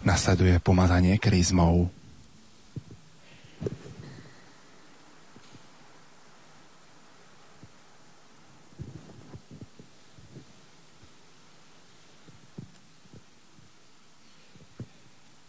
Nasleduje 0.00 0.56
pomazanie 0.64 1.20
krízmou. 1.20 1.97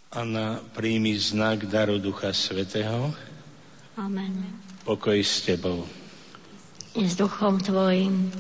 Anna, 0.10 0.58
príjmi 0.74 1.14
znak 1.22 1.70
daru 1.70 2.02
Ducha 2.02 2.34
Svetého. 2.34 3.14
Amen. 3.94 4.42
Pokoj 4.82 5.22
s 5.22 5.46
Tebou. 5.46 5.86
I 6.98 7.06
s 7.06 7.14
duchom 7.14 7.62
Tvojim. 7.62 8.34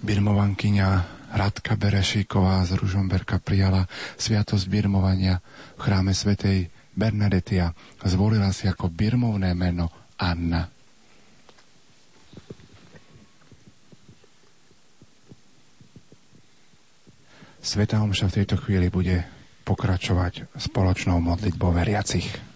Birmovankyňa 0.00 0.88
Radka 1.36 1.76
Berešíková 1.76 2.64
z 2.64 2.80
Ružomberka 2.80 3.36
prijala 3.36 3.84
sviatosť 4.16 4.64
birmovania 4.64 5.44
v 5.76 5.80
chráme 5.84 6.16
svätej 6.16 6.72
Bernadetia. 6.96 7.76
Zvolila 8.00 8.48
si 8.56 8.64
ako 8.64 8.88
birmovné 8.88 9.52
meno 9.52 9.92
Anna. 10.16 10.71
Sveta 17.62 18.02
Omša 18.02 18.26
v 18.26 18.36
tejto 18.42 18.58
chvíli 18.58 18.90
bude 18.90 19.22
pokračovať 19.62 20.50
spoločnou 20.58 21.22
modlitbou 21.22 21.70
veriacich. 21.70 22.51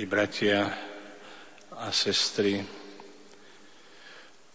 Drahí 0.00 0.16
bratia 0.16 0.64
a 1.76 1.92
sestry, 1.92 2.64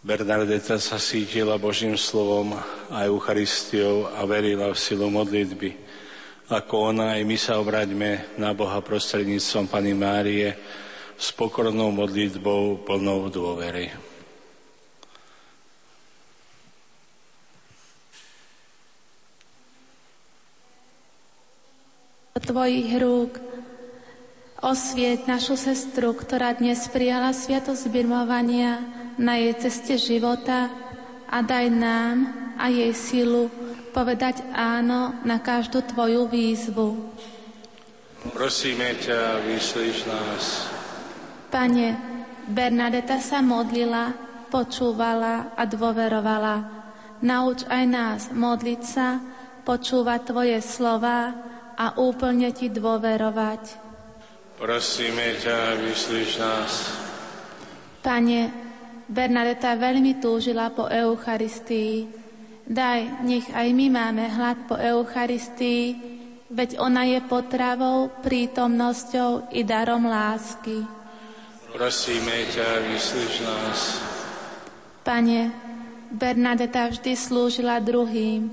Bernadeta 0.02 0.74
sa 0.74 0.98
sítila 0.98 1.54
Božím 1.54 1.94
slovom 1.94 2.58
a 2.90 3.06
Eucharistiou 3.06 4.10
a 4.10 4.26
verila 4.26 4.74
v 4.74 4.74
silu 4.74 5.06
modlitby. 5.06 5.70
Ako 6.50 6.90
ona, 6.90 7.14
aj 7.14 7.22
my 7.22 7.38
sa 7.38 7.62
obraťme 7.62 8.34
na 8.42 8.50
Boha 8.58 8.82
prostredníctvom 8.82 9.70
Pany 9.70 9.94
Márie 9.94 10.50
s 11.14 11.30
pokornou 11.30 11.94
modlitbou 11.94 12.82
plnou 12.82 13.30
dôvery. 13.30 13.94
Tvojich 22.34 22.90
rúk 22.98 23.45
Osvieť 24.56 25.28
našu 25.28 25.52
sestru, 25.52 26.16
ktorá 26.16 26.56
dnes 26.56 26.88
prijala 26.88 27.36
sviatosť 27.36 27.92
birmovania 27.92 28.80
na 29.20 29.36
jej 29.36 29.52
ceste 29.68 30.00
života 30.00 30.72
a 31.28 31.44
daj 31.44 31.68
nám 31.68 32.16
a 32.56 32.72
jej 32.72 32.88
silu 32.96 33.52
povedať 33.92 34.40
áno 34.56 35.12
na 35.28 35.44
každú 35.44 35.84
Tvoju 35.84 36.24
výzvu. 36.32 36.88
Prosíme 38.32 38.96
ťa, 38.96 39.44
vyslíš 39.44 40.08
nás. 40.08 40.72
Pane, 41.52 41.92
Bernadeta 42.48 43.20
sa 43.20 43.44
modlila, 43.44 44.16
počúvala 44.48 45.52
a 45.52 45.68
dôverovala. 45.68 46.56
Nauč 47.20 47.68
aj 47.68 47.84
nás 47.84 48.20
modliť 48.32 48.82
sa, 48.88 49.20
počúvať 49.68 50.32
Tvoje 50.32 50.58
slova 50.64 51.36
a 51.76 52.00
úplne 52.00 52.48
Ti 52.56 52.72
dôverovať. 52.72 53.85
Prosíme 54.56 55.36
ťa, 55.36 55.84
vyslíš 55.84 56.40
nás. 56.40 56.72
Pane, 58.00 58.48
Bernadeta 59.04 59.76
veľmi 59.76 60.16
túžila 60.16 60.72
po 60.72 60.88
Eucharistii. 60.88 62.08
Daj, 62.64 63.20
nech 63.20 63.46
aj 63.52 63.68
my 63.76 63.86
máme 63.92 64.24
hlad 64.32 64.64
po 64.64 64.80
Eucharistii, 64.80 66.00
veď 66.48 66.80
ona 66.80 67.04
je 67.04 67.20
potravou, 67.28 68.08
prítomnosťou 68.24 69.52
i 69.52 69.60
darom 69.60 70.08
lásky. 70.08 70.82
Prosíme 71.76 72.48
ťa, 72.48 72.68
vyslíš 72.88 73.34
nás. 73.44 73.80
Pane, 75.04 75.52
Bernadeta 76.08 76.88
vždy 76.88 77.12
slúžila 77.12 77.76
druhým. 77.84 78.48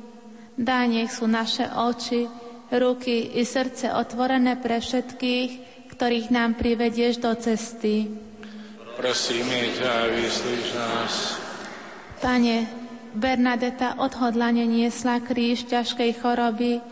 Daj 0.60 0.86
nech 0.92 1.16
sú 1.16 1.32
naše 1.32 1.64
oči, 1.64 2.28
ruky 2.76 3.40
i 3.40 3.48
srdce 3.48 3.90
otvorené 3.94 4.60
pre 4.60 4.84
všetkých, 4.84 5.73
ktorých 6.04 6.36
nám 6.36 6.60
privedieš 6.60 7.24
do 7.24 7.32
cesty. 7.40 8.12
Prosíme 9.00 9.72
ťa, 9.72 10.12
vyslíš 10.12 10.76
nás. 10.76 11.40
Pane, 12.20 12.68
Bernadeta 13.16 13.96
odhodlane 13.96 14.68
niesla 14.68 15.24
kríž 15.24 15.64
ťažkej 15.64 16.20
choroby 16.20 16.84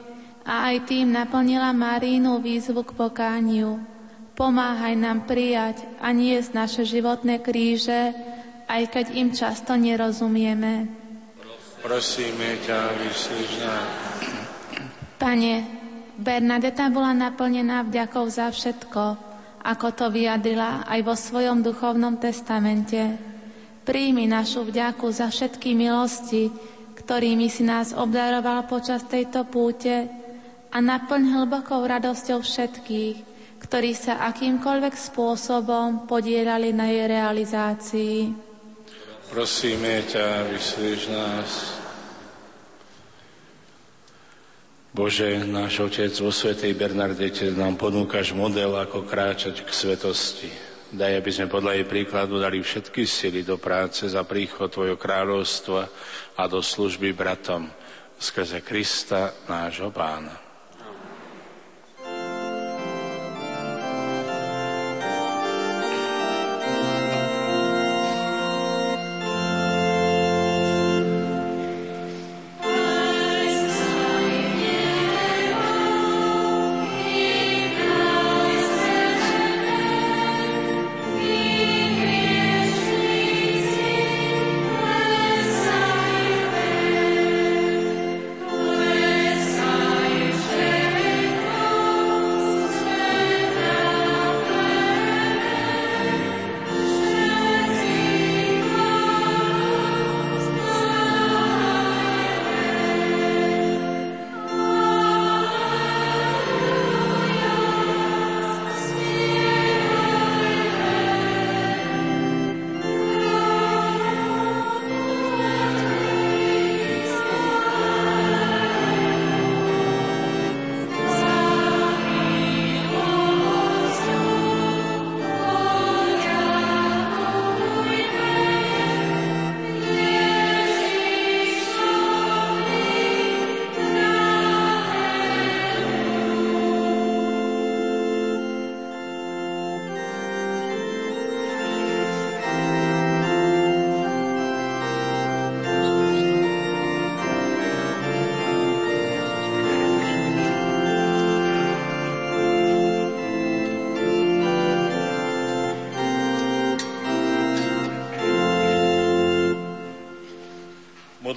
a 0.47 0.71
aj 0.71 0.87
tým 0.87 1.11
naplnila 1.11 1.75
Marínu 1.75 2.39
výzvu 2.39 2.87
k 2.87 2.95
pokániu. 2.95 3.83
Pomáhaj 4.31 4.95
nám 4.95 5.27
prijať 5.27 5.83
a 5.99 6.15
niesť 6.15 6.55
naše 6.55 6.83
životné 6.87 7.43
kríže, 7.43 8.15
aj 8.71 8.95
keď 8.95 9.05
im 9.11 9.35
často 9.35 9.75
nerozumieme. 9.75 10.87
Prosíme 11.83 12.63
ťa, 12.63 12.79
vyslíš 12.95 13.51
nám. 13.59 13.87
Pane, 15.19 15.80
Bernadeta 16.21 16.85
bola 16.93 17.17
naplnená 17.17 17.81
vďakov 17.81 18.29
za 18.29 18.53
všetko, 18.53 19.03
ako 19.65 19.87
to 19.97 20.05
vyjadrila 20.13 20.85
aj 20.85 20.99
vo 21.01 21.17
svojom 21.17 21.65
duchovnom 21.65 22.21
testamente. 22.21 23.17
Príjmi 23.81 24.29
našu 24.29 24.61
vďaku 24.69 25.09
za 25.09 25.33
všetky 25.33 25.73
milosti, 25.73 26.53
ktorými 26.93 27.49
si 27.49 27.65
nás 27.65 27.97
obdaroval 27.97 28.69
počas 28.69 29.01
tejto 29.09 29.49
púte 29.49 30.05
a 30.69 30.77
naplň 30.77 31.41
hlbokou 31.41 31.81
radosťou 31.81 32.45
všetkých, 32.45 33.17
ktorí 33.57 33.91
sa 33.97 34.21
akýmkoľvek 34.29 34.93
spôsobom 34.93 36.05
podielali 36.05 36.69
na 36.69 36.85
jej 36.85 37.09
realizácii. 37.09 38.17
Prosíme 39.33 40.05
ťa, 40.05 40.53
vyslíš 40.53 41.01
nás. 41.09 41.80
Bože, 44.91 45.47
náš 45.47 45.79
Otec, 45.87 46.11
vo 46.19 46.35
Svetej 46.35 46.75
Bernardete 46.75 47.47
nám 47.55 47.79
ponúkaš 47.79 48.35
model, 48.35 48.75
ako 48.75 49.07
kráčať 49.07 49.63
k 49.63 49.69
svetosti. 49.71 50.51
Daj, 50.91 51.23
aby 51.23 51.31
sme 51.31 51.47
podľa 51.47 51.79
jej 51.79 51.87
príkladu 51.87 52.43
dali 52.43 52.59
všetky 52.59 53.07
sily 53.07 53.47
do 53.47 53.55
práce 53.55 54.03
za 54.03 54.27
príchod 54.27 54.67
Tvojho 54.67 54.99
kráľovstva 54.99 55.87
a 56.35 56.43
do 56.51 56.59
služby 56.59 57.15
bratom 57.15 57.71
skrze 58.19 58.59
Krista, 58.59 59.31
nášho 59.47 59.95
Pána. 59.95 60.40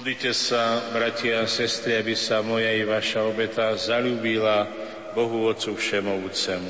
Modlite 0.05 0.37
sa, 0.37 0.85
bratia 0.93 1.41
a 1.41 1.49
sestry, 1.49 1.97
aby 1.97 2.13
sa 2.13 2.45
moja 2.45 2.69
i 2.69 2.85
vaša 2.85 3.25
obeta 3.25 3.73
zalúbila 3.73 4.69
Bohu 5.17 5.49
Otcu 5.49 5.73
Všemovúcemu. 5.73 6.69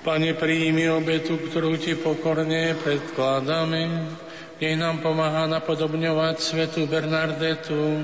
Pane, 0.00 0.30
príjmi 0.32 0.88
obetu, 0.96 1.36
ktorú 1.36 1.76
Ti 1.76 2.00
pokorne 2.00 2.72
predkladáme. 2.80 4.08
Nech 4.56 4.80
nám 4.80 5.04
pomáha 5.04 5.44
napodobňovať 5.44 6.40
svetu 6.40 6.88
Bernardetu, 6.88 8.00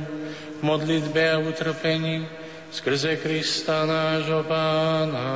modlitbe 0.63 1.33
a 1.33 1.39
utrpení 1.39 2.27
skrze 2.71 3.17
Krista 3.17 3.87
nášho 3.87 4.43
Pána. 4.47 5.31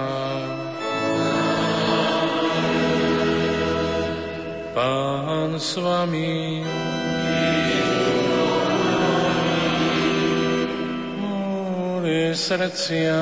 Pán 4.75 5.61
s 5.61 5.77
vami. 5.77 6.63
Moje 11.19 12.37
srdcia. 12.37 13.21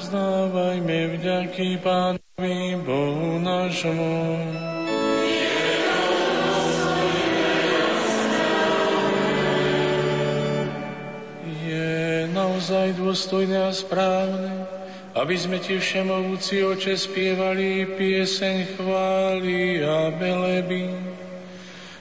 Vzdávajme 0.00 0.98
vďaky 1.20 1.78
Pánovi 1.84 2.80
Bohu 2.82 3.38
našemu. 3.38 4.49
Naozaj 12.90 13.06
dôstojné 13.06 13.58
a 13.62 13.70
správne, 13.70 14.66
aby 15.14 15.36
sme 15.38 15.62
ti 15.62 15.78
všemovúci 15.78 16.66
oče 16.66 16.98
spievali 16.98 17.86
pieseň 17.86 18.74
chvály 18.74 19.78
a 19.78 20.10
beleby, 20.10 20.90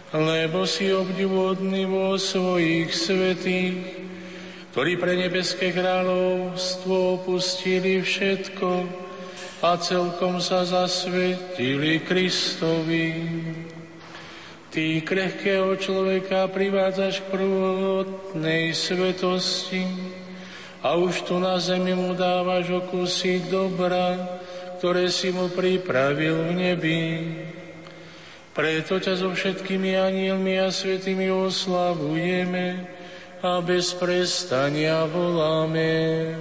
lebo 0.10 0.66
si 0.66 0.90
obdivodný 0.90 1.86
vo 1.86 2.18
svojich 2.18 2.90
svetých, 2.90 3.78
ktorí 4.74 4.98
pre 4.98 5.14
nebeské 5.14 5.70
kráľovstvo 5.70 7.22
opustili 7.22 8.02
všetko 8.02 8.70
a 9.62 9.78
celkom 9.78 10.42
sa 10.42 10.66
zasvetili 10.66 12.02
Kristovi. 12.02 13.14
Ty 14.74 15.02
krehkého 15.06 15.70
človeka 15.78 16.50
privádzaš 16.50 17.26
k 17.26 17.30
prvotnej 17.30 18.74
svetosti, 18.74 20.18
a 20.80 20.96
už 20.96 21.28
tu 21.28 21.36
na 21.40 21.60
zemi 21.60 21.92
mu 21.92 22.16
dávaš 22.16 22.72
okusy 22.72 23.52
dobra, 23.52 24.16
ktoré 24.80 25.12
si 25.12 25.32
mu 25.36 25.52
pripravil 25.52 26.48
v 26.48 26.52
nebi. 26.56 27.04
Preto 28.56 29.00
ťa 29.00 29.14
so 29.20 29.30
všetkými 29.32 29.96
anielmi 29.96 30.60
a 30.60 30.72
svetými 30.72 31.32
oslavujeme, 31.32 32.98
a 33.40 33.64
bez 33.64 33.96
prestania 33.96 35.08
voláme. 35.08 36.36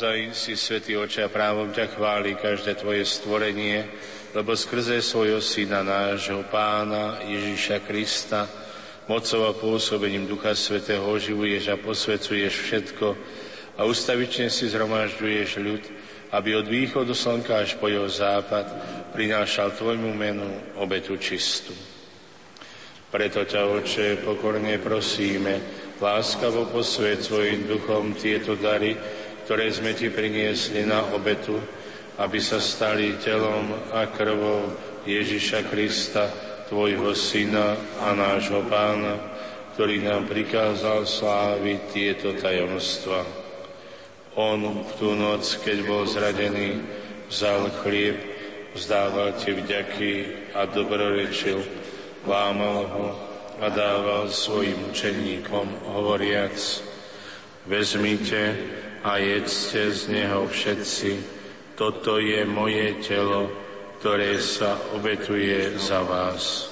Naozaj 0.00 0.32
si, 0.32 0.56
Svetý 0.56 0.96
Oče, 0.96 1.20
a 1.20 1.28
právom 1.28 1.76
ťa 1.76 1.92
chváli 1.92 2.32
každé 2.32 2.72
Tvoje 2.80 3.04
stvorenie, 3.04 3.84
lebo 4.32 4.56
skrze 4.56 4.96
svojho 5.04 5.44
Syna, 5.44 5.84
nášho 5.84 6.40
Pána 6.48 7.20
Ježíša 7.20 7.84
Krista, 7.84 8.48
mocou 9.04 9.44
a 9.44 9.52
pôsobením 9.52 10.24
Ducha 10.24 10.56
Svetého 10.56 11.04
oživuješ 11.04 11.68
a 11.68 11.76
posvecuješ 11.76 12.54
všetko 12.64 13.06
a 13.76 13.84
ustavične 13.84 14.48
si 14.48 14.72
zhromažďuješ 14.72 15.50
ľud, 15.60 15.84
aby 16.32 16.48
od 16.56 16.64
východu 16.64 17.12
slnka 17.12 17.60
až 17.60 17.76
po 17.76 17.92
jeho 17.92 18.08
západ 18.08 18.72
prinášal 19.12 19.76
Tvojmu 19.76 20.16
menu 20.16 20.48
obetu 20.80 21.20
čistú. 21.20 21.76
Preto 23.12 23.44
ťa, 23.44 23.68
Oče, 23.68 24.24
pokorne 24.24 24.80
prosíme, 24.80 25.60
láskavo 26.00 26.72
posved 26.72 27.20
svojim 27.20 27.68
duchom 27.68 28.16
tieto 28.16 28.56
dary, 28.56 28.96
ktoré 29.50 29.66
sme 29.74 29.98
Ti 29.98 30.14
priniesli 30.14 30.86
na 30.86 31.10
obetu, 31.10 31.58
aby 32.22 32.38
sa 32.38 32.62
stali 32.62 33.18
telom 33.18 33.90
a 33.90 34.06
krvou 34.06 34.70
Ježiša 35.02 35.66
Krista, 35.66 36.30
Tvojho 36.70 37.10
Syna 37.18 37.74
a 37.98 38.14
nášho 38.14 38.62
Pána, 38.70 39.18
ktorý 39.74 40.06
nám 40.06 40.30
prikázal 40.30 41.02
sláviť 41.02 41.80
tieto 41.90 42.30
tajomstva. 42.38 43.26
On 44.38 44.86
v 44.86 44.90
tú 45.02 45.18
noc, 45.18 45.42
keď 45.66 45.82
bol 45.82 46.06
zradený, 46.06 46.86
vzal 47.26 47.74
chlieb, 47.82 48.22
vzdával 48.78 49.34
Ti 49.34 49.50
vďaky 49.50 50.12
a 50.54 50.70
dobrorečil, 50.70 51.58
lámal 52.22 52.86
ho 52.86 53.06
a 53.58 53.66
dával 53.66 54.30
svojim 54.30 54.78
učeníkom, 54.94 55.90
hovoriac, 55.90 56.54
vezmite 57.66 58.78
a 59.00 59.16
jedzte 59.16 59.92
z 59.92 60.00
neho 60.08 60.44
všetci. 60.44 61.12
Toto 61.76 62.20
je 62.20 62.44
moje 62.44 63.00
telo, 63.00 63.48
ktoré 64.00 64.36
sa 64.36 64.76
obetuje 64.92 65.80
za 65.80 66.04
vás. 66.04 66.68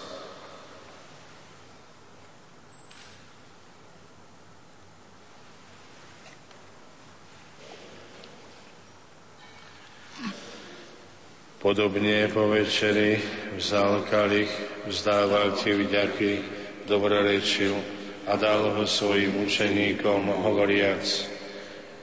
Podobne 11.58 12.30
po 12.32 12.48
večeri 12.48 13.20
vzal 13.58 14.06
kalich, 14.08 14.48
vzdával 14.88 15.52
ti 15.58 15.76
vďaky, 15.76 16.32
dobrorečil 16.88 17.76
a 18.24 18.40
dal 18.40 18.72
ho 18.72 18.84
svojim 18.88 19.44
učeníkom, 19.44 20.32
hovoriac, 20.48 21.04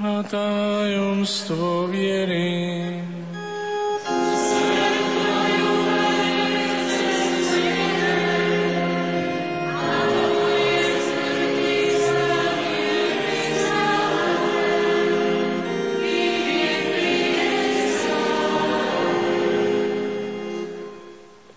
Na 0.00 0.24
tajomstvo 0.24 1.92
viery. 1.92 2.96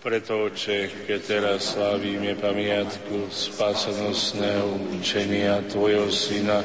Preto, 0.03 0.51
Oče, 0.51 0.91
keď 1.07 1.19
teraz 1.23 1.73
slávime 1.79 2.35
pamiatku 2.35 3.31
spásonosného 3.31 4.99
učenia 4.99 5.63
Tvojho 5.71 6.11
Syna, 6.11 6.59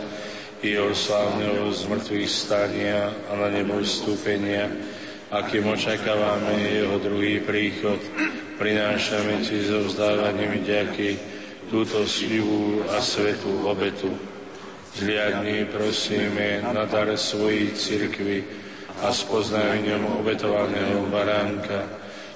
jeho 0.63 0.91
slávneho 0.91 1.71
zmrtvých 1.71 2.31
stania 2.31 3.15
a 3.31 3.39
na 3.39 3.49
nebo 3.53 3.79
vstúpenia, 3.79 4.67
akým 5.31 5.71
očakávame 5.71 6.73
jeho 6.73 6.99
druhý 6.99 7.39
príchod, 7.45 8.01
prinášame 8.59 9.45
Ti 9.47 9.59
so 9.63 9.87
vzdávaním 9.87 10.67
ďaky 10.67 11.11
túto 11.71 12.03
slivú 12.09 12.83
a 12.91 12.99
svetú 12.99 13.69
obetu. 13.69 14.11
Zliadni 14.99 15.69
prosíme 15.71 16.65
na 16.65 16.83
dar 16.89 17.07
svojej 17.15 17.71
cirkvi 17.79 18.43
a 18.99 19.15
spoznaj 19.15 19.79
obetovaného 20.19 21.07
baránka, 21.07 21.87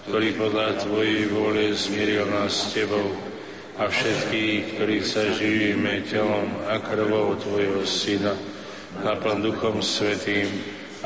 ktorý 0.07 0.35
podľa 0.39 0.79
Tvojej 0.79 1.27
vôle 1.27 1.75
zmieril 1.75 2.29
nás 2.31 2.55
s 2.55 2.77
Tebou, 2.77 3.32
a 3.81 3.89
všetkých, 3.89 4.77
ktorí 4.77 4.99
sa 5.01 5.25
živíme 5.33 6.05
telom 6.05 6.49
a 6.69 6.77
krvou 6.77 7.33
Tvojho 7.41 7.89
Syna, 7.89 8.37
naplň 9.01 9.39
Duchom 9.41 9.81
Svetým, 9.81 10.49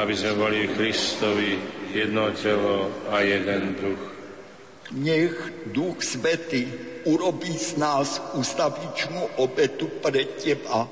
aby 0.02 0.12
sme 0.18 0.32
boli 0.34 0.66
Kristovi 0.74 1.54
jedno 1.94 2.34
telo 2.34 2.90
a 3.14 3.22
jeden 3.22 3.78
duch. 3.78 4.02
Nech 4.98 5.34
Duch 5.70 6.02
Svetý 6.02 6.66
urobí 7.06 7.54
z 7.54 7.78
nás 7.78 8.18
ustavičnú 8.34 9.38
obetu 9.38 9.86
pre 10.02 10.26
Teba, 10.34 10.90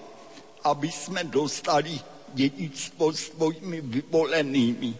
aby 0.62 0.91
sme 0.91 1.27
dostali 1.27 1.99
dedičstvo 2.35 3.05
s 3.11 3.35
Tvojimi 3.35 3.83
vyvolenými, 3.83 4.91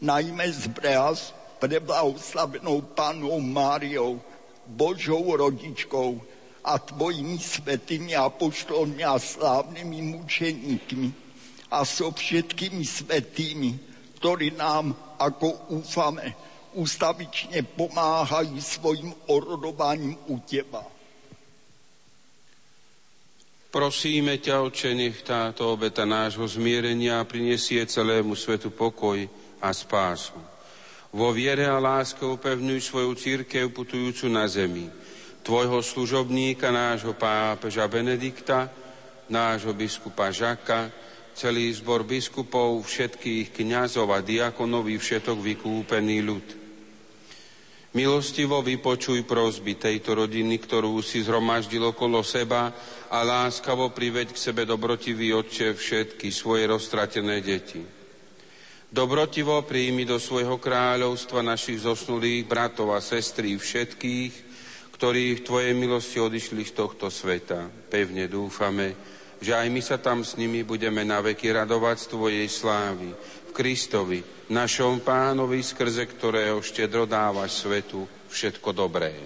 najmä 0.00 0.46
z 0.48 0.64
Breas, 0.72 1.36
preblahoslavenou 1.60 2.96
Pánou 2.96 3.36
Máriou, 3.38 4.31
Božou 4.72 5.36
rodičkou, 5.36 6.32
a 6.62 6.78
tvojimi 6.78 7.38
svetými 7.38 8.14
apoštolmi 8.14 9.02
a 9.02 9.18
slávnymi 9.18 9.98
mučeníkmi 10.14 11.08
a 11.74 11.82
so 11.82 12.14
všetkými 12.14 12.84
svetými, 12.86 13.70
ktorí 14.22 14.54
nám, 14.54 14.94
ako 15.18 15.74
úfame, 15.74 16.36
ustavične 16.78 17.66
pomáhajú 17.66 18.56
svojim 18.62 19.10
orodovaním 19.26 20.14
u 20.30 20.38
Teba. 20.46 20.86
Prosíme 23.72 24.36
ťa, 24.36 24.68
Oče, 24.68 24.92
nech 24.92 25.24
táto 25.24 25.72
obeta 25.72 26.04
nášho 26.04 26.44
zmierenia 26.44 27.24
prinesie 27.24 27.80
celému 27.88 28.36
svetu 28.36 28.68
pokoj 28.68 29.16
a 29.64 29.68
spásu. 29.72 30.36
Vo 31.12 31.28
viere 31.30 31.68
a 31.68 31.76
láske 31.76 32.24
upevňuj 32.24 32.80
svoju 32.80 33.12
církev 33.14 33.68
putujúcu 33.68 34.32
na 34.32 34.48
zemi 34.48 34.88
tvojho 35.42 35.82
služobníka, 35.82 36.70
nášho 36.70 37.18
pápeža 37.18 37.90
Benedikta, 37.90 38.70
nášho 39.26 39.74
biskupa 39.74 40.30
Žaka, 40.30 40.90
celý 41.34 41.66
zbor 41.74 42.06
biskupov, 42.06 42.78
všetkých 42.86 43.50
kňazov 43.50 44.08
a 44.14 44.22
diakonov 44.22 44.86
i 44.86 44.96
všetok 44.96 45.38
vykúpený 45.42 46.18
ľud. 46.22 46.46
Milostivo 47.92 48.64
vypočuj 48.64 49.28
prosby 49.28 49.76
tejto 49.76 50.16
rodiny, 50.16 50.56
ktorú 50.56 51.04
si 51.04 51.20
zhromaždil 51.20 51.92
okolo 51.92 52.24
seba 52.24 52.72
a 53.12 53.20
láskavo 53.20 53.92
priveď 53.92 54.32
k 54.32 54.42
sebe 54.48 54.64
dobrotivý 54.64 55.36
Otče 55.36 55.76
všetky 55.76 56.32
svoje 56.32 56.64
roztratené 56.72 57.44
deti. 57.44 58.01
Dobrotivo 58.92 59.64
príjmi 59.64 60.04
do 60.04 60.20
svojho 60.20 60.60
kráľovstva 60.60 61.40
našich 61.40 61.80
zosnulých 61.80 62.44
bratov 62.44 62.92
a 62.92 63.00
sestry 63.00 63.56
všetkých, 63.56 64.32
ktorí 64.92 65.40
v 65.40 65.44
Tvojej 65.48 65.72
milosti 65.72 66.20
odišli 66.20 66.60
z 66.60 66.76
tohto 66.76 67.08
sveta. 67.08 67.72
Pevne 67.88 68.28
dúfame, 68.28 68.92
že 69.40 69.56
aj 69.56 69.66
my 69.72 69.80
sa 69.80 69.96
tam 69.96 70.20
s 70.20 70.36
nimi 70.36 70.60
budeme 70.60 71.08
na 71.08 71.24
veky 71.24 71.56
radovať 71.56 72.04
z 72.04 72.06
Tvojej 72.12 72.48
slávy. 72.52 73.08
V 73.48 73.50
Kristovi, 73.56 74.20
našom 74.52 75.00
pánovi, 75.00 75.64
skrze 75.64 76.04
ktorého 76.12 76.60
štedro 76.60 77.08
dávaš 77.08 77.64
svetu 77.64 78.04
všetko 78.28 78.76
dobré. 78.76 79.16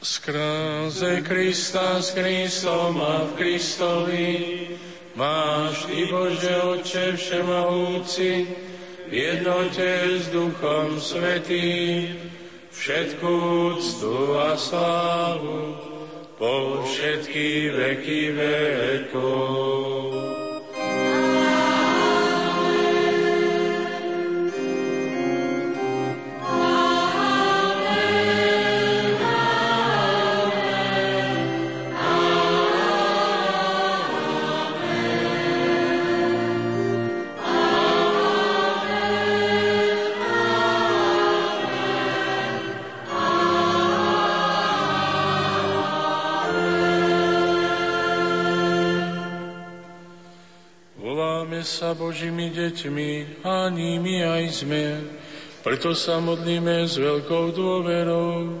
Skrze 0.00 1.20
Krista, 1.20 2.00
s 2.00 2.16
Kristom 2.16 3.04
a 3.04 3.28
v 3.28 3.30
Kristovi 3.36 4.28
máš 5.14 5.84
Ty, 5.86 6.00
Bože 6.10 6.54
Otče 6.62 7.06
Všemohúci, 7.16 8.46
v 9.10 9.12
jednote 9.12 10.20
s 10.22 10.30
Duchom 10.30 11.00
Svetým, 11.02 12.14
všetku 12.70 13.30
úctu 13.74 14.38
a 14.38 14.54
slávu 14.54 15.74
po 16.38 16.80
všetky 16.86 17.74
veky 17.74 18.22
vekov. 18.32 19.70
Božími 52.20 52.52
deťmi 52.52 53.12
a 53.48 53.72
nimi 53.72 54.20
aj 54.20 54.44
sme. 54.52 55.08
Preto 55.64 55.96
sa 55.96 56.20
modlíme 56.20 56.84
s 56.84 57.00
veľkou 57.00 57.48
dôverou. 57.56 58.60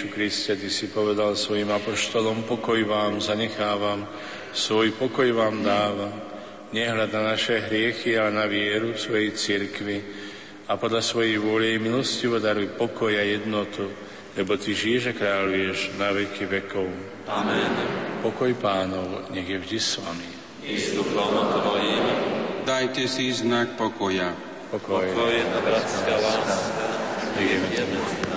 Ježišu 0.00 0.16
Kriste, 0.16 0.56
Ty 0.56 0.70
si 0.72 0.88
povedal 0.88 1.36
svojim 1.36 1.68
apoštolom, 1.68 2.48
pokoj 2.48 2.80
vám 2.88 3.20
zanechávam, 3.20 4.08
svoj 4.48 4.96
pokoj 4.96 5.28
vám 5.28 5.60
dávam. 5.60 6.16
Nehľad 6.72 7.12
na 7.12 7.36
naše 7.36 7.60
hriechy, 7.68 8.16
ale 8.16 8.32
na 8.32 8.48
vieru 8.48 8.96
svojej 8.96 9.36
cirkvi. 9.36 10.00
A 10.72 10.80
podľa 10.80 11.04
svojej 11.04 11.36
vôle 11.36 11.76
milosti 11.76 12.32
daruj 12.32 12.80
pokoj 12.80 13.12
a 13.12 13.20
jednotu, 13.28 13.92
lebo 14.40 14.56
Ty 14.56 14.72
žiješ 14.72 15.12
a 15.12 15.18
kráľuješ 15.20 15.92
na 16.00 16.16
veky 16.16 16.48
vekov. 16.48 16.88
Amen. 17.28 17.72
Pokoj 18.24 18.56
pánov, 18.56 19.28
nech 19.36 19.52
je 19.52 19.60
vždy 19.60 19.76
s 19.76 20.00
vami. 20.00 20.28
I 20.64 20.80
s 20.80 20.96
duchom 20.96 21.44
tvojim. 21.60 22.04
Dajte 22.64 23.04
si 23.04 23.28
znak 23.36 23.76
pokoja. 23.76 24.32
Pokoj, 24.72 25.12
pokoj 25.12 25.36
a 25.44 25.58
bratská 25.60 26.14
láska. 26.16 26.88
Nech 27.36 28.29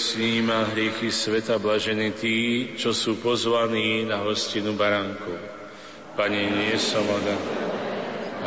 sníma 0.00 0.72
hriechy 0.72 1.12
sveta, 1.12 1.60
blažení 1.60 2.16
tí, 2.16 2.36
čo 2.80 2.96
sú 2.96 3.20
pozvaní 3.20 4.08
na 4.08 4.24
hostinu 4.24 4.72
baránku. 4.72 5.36
Pane, 6.16 6.40
nie 6.40 6.72
som 6.80 7.04
oda, 7.04 7.36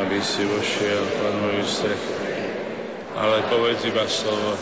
aby 0.01 0.17
si 0.17 0.41
vošiel 0.49 1.03
pod 1.21 1.33
moju 1.37 1.65
ale 3.13 3.45
povedz 3.45 3.85
iba 3.85 4.09
slovo, 4.09 4.57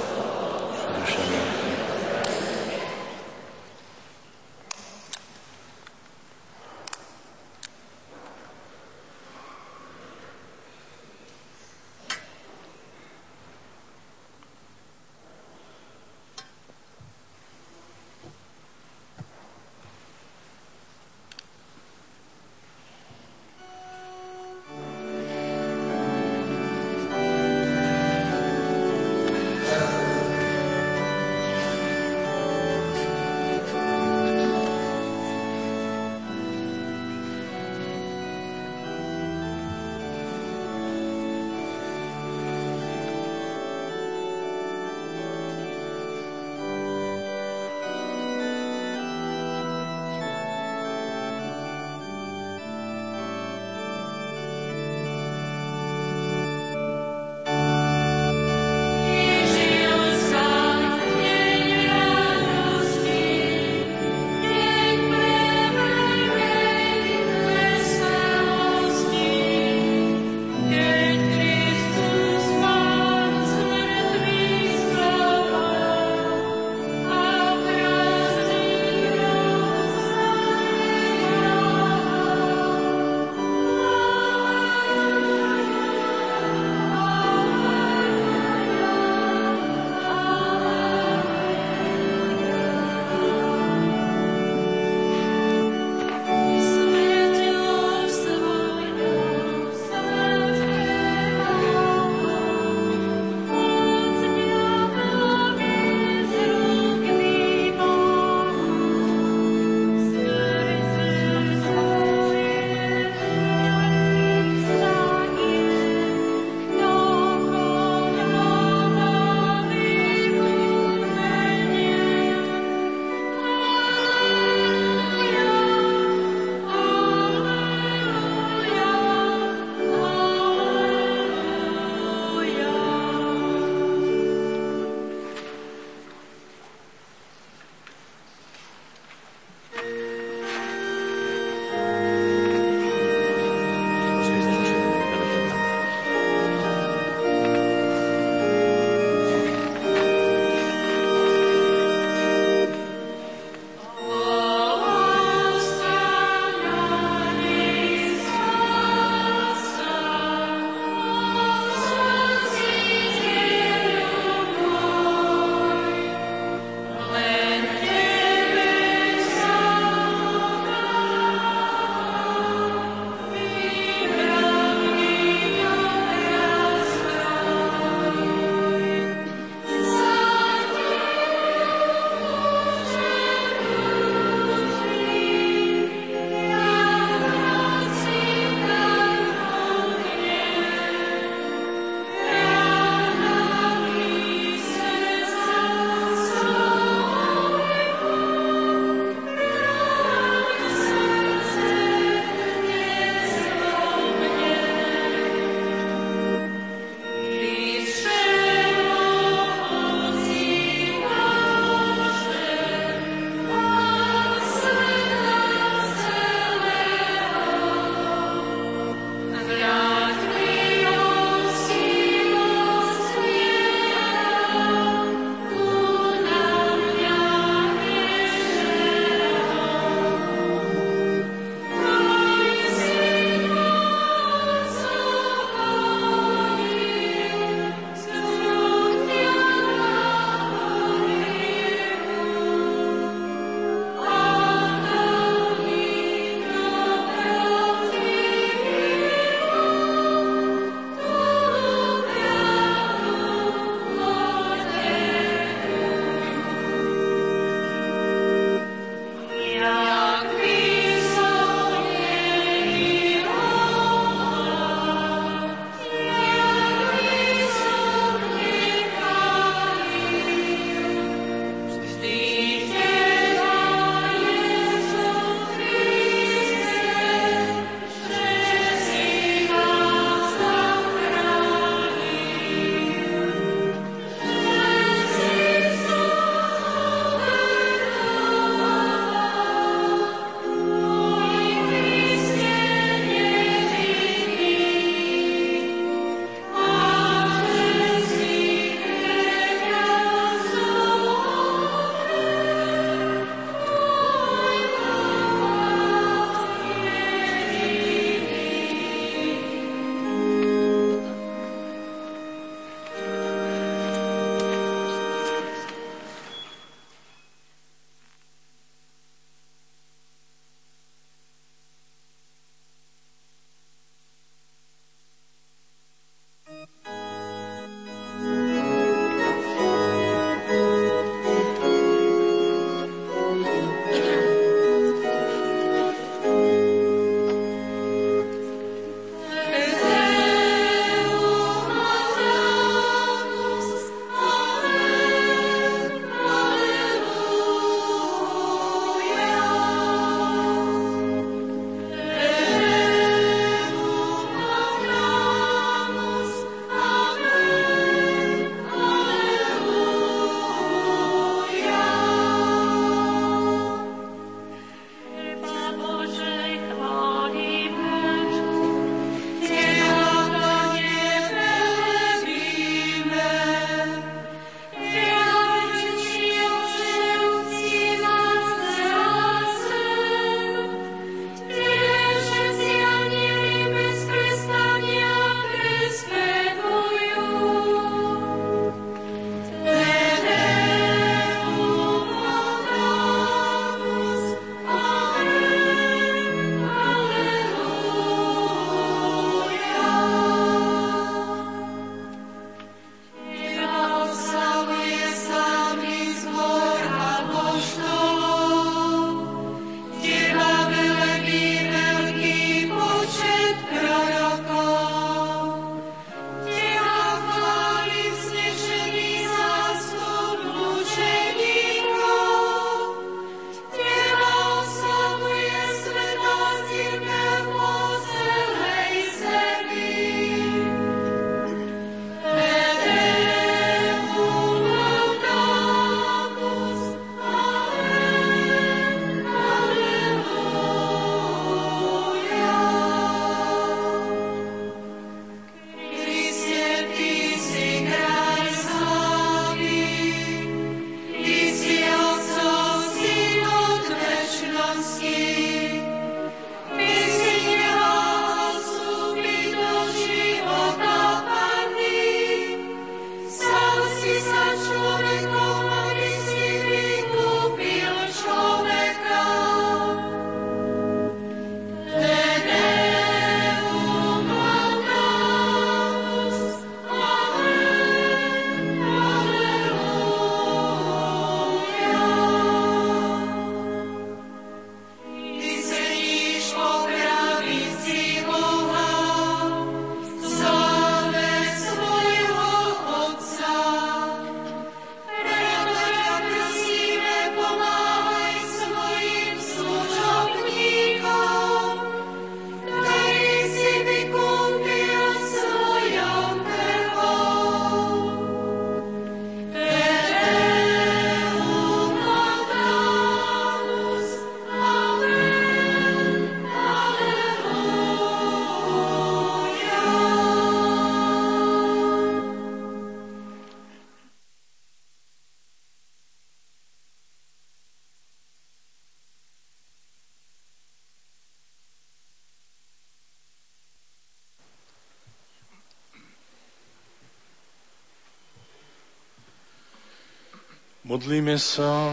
Modlíme 541.01 541.33
sa. 541.41 541.89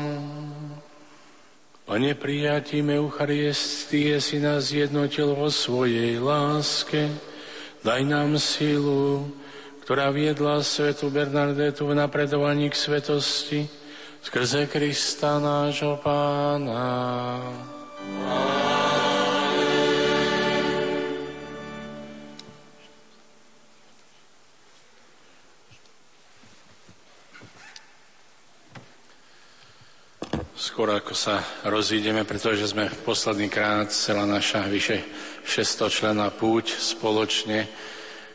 Pane, 1.88 2.12
prijatím 2.12 2.92
Eucharistie 2.92 4.20
si 4.20 4.36
nás 4.36 4.68
jednotil 4.68 5.32
vo 5.32 5.48
svojej 5.48 6.20
láske. 6.20 7.08
Daj 7.80 8.04
nám 8.04 8.36
silu, 8.36 9.32
ktorá 9.80 10.12
viedla 10.12 10.60
svetu 10.60 11.08
Bernardetu 11.08 11.88
v 11.88 11.96
napredovaní 11.96 12.68
k 12.68 12.76
svetosti 12.76 13.64
skrze 14.20 14.68
Krista 14.68 15.40
nášho 15.40 15.96
Pána. 16.04 16.84
Ako 31.08 31.16
sa 31.16 31.40
rozídeme, 31.64 32.28
pretože 32.28 32.68
sme 32.68 32.92
posledný 32.92 33.48
krát 33.48 33.88
celá 33.88 34.28
naša 34.28 34.68
vyše 34.68 35.00
600 35.40 35.88
člena 35.88 36.28
púť 36.28 36.76
spoločne. 36.76 37.64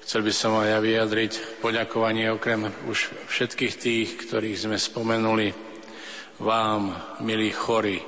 Chcel 0.01 0.25
by 0.25 0.33
som 0.33 0.57
aj 0.57 0.73
ja 0.73 0.79
vyjadriť 0.81 1.61
poďakovanie 1.61 2.33
okrem 2.33 2.65
už 2.89 3.13
všetkých 3.29 3.73
tých, 3.77 4.09
ktorých 4.25 4.57
sme 4.57 4.81
spomenuli, 4.81 5.53
vám, 6.41 6.97
milí 7.21 7.53
chorí, 7.53 8.01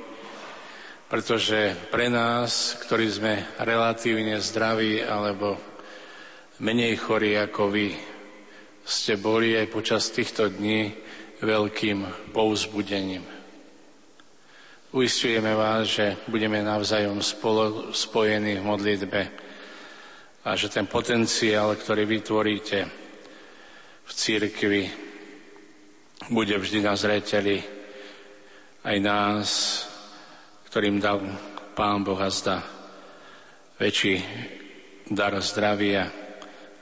pretože 1.06 1.70
pre 1.94 2.10
nás, 2.10 2.74
ktorí 2.82 3.06
sme 3.06 3.46
relatívne 3.62 4.42
zdraví 4.42 4.98
alebo 4.98 5.62
menej 6.58 6.98
chorí 6.98 7.38
ako 7.38 7.70
vy, 7.70 7.94
ste 8.82 9.14
boli 9.14 9.54
aj 9.54 9.70
počas 9.70 10.10
týchto 10.10 10.50
dní 10.50 10.90
veľkým 11.38 12.34
pouzbudením. 12.34 13.35
Uistujeme 14.94 15.50
vás, 15.58 15.98
že 15.98 16.14
budeme 16.30 16.62
navzájom 16.62 17.18
spolo, 17.18 17.90
spojení 17.90 18.62
v 18.62 18.68
modlitbe 18.70 19.22
a 20.46 20.54
že 20.54 20.70
ten 20.70 20.86
potenciál, 20.86 21.74
ktorý 21.74 22.06
vytvoríte 22.06 22.86
v 24.06 24.10
církvi, 24.14 24.82
bude 26.30 26.54
vždy 26.54 26.86
na 26.86 26.94
zreteli 26.94 27.58
aj 28.86 28.96
nás, 29.02 29.48
ktorým 30.70 31.02
dal 31.02 31.18
Pán 31.74 32.06
Boh 32.06 32.22
a 32.22 32.30
zda 32.30 32.62
väčší 33.82 34.22
dar 35.10 35.34
zdravia, 35.42 36.06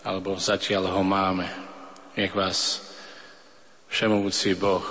alebo 0.04 0.36
zatiaľ 0.36 0.92
ho 0.92 1.00
máme. 1.00 1.48
Nech 2.20 2.36
vás 2.36 2.84
všemovúci 3.88 4.60
Boh 4.60 4.84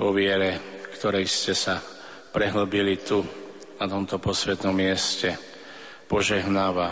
vo 0.00 0.16
viere 0.16 0.75
ktorej 0.96 1.28
ste 1.28 1.52
sa 1.52 1.76
prehlbili 2.32 2.96
tu, 3.04 3.20
na 3.76 3.84
tomto 3.84 4.16
posvetnom 4.16 4.72
mieste, 4.72 5.36
požehnáva 6.08 6.88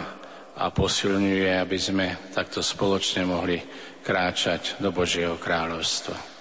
a 0.54 0.68
posilňuje, 0.68 1.50
aby 1.56 1.78
sme 1.80 2.06
takto 2.36 2.60
spoločne 2.60 3.24
mohli 3.24 3.56
kráčať 4.04 4.78
do 4.84 4.92
Božieho 4.92 5.40
kráľovstva. 5.40 6.33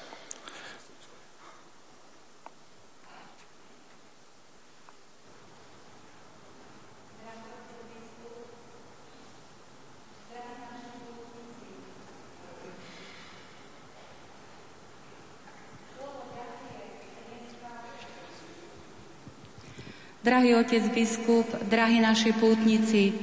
Drahý 20.33 20.57
otec 20.57 20.89
biskup, 20.89 21.45
drahí 21.69 22.01
naši 22.01 22.33
pútnici, 22.33 23.13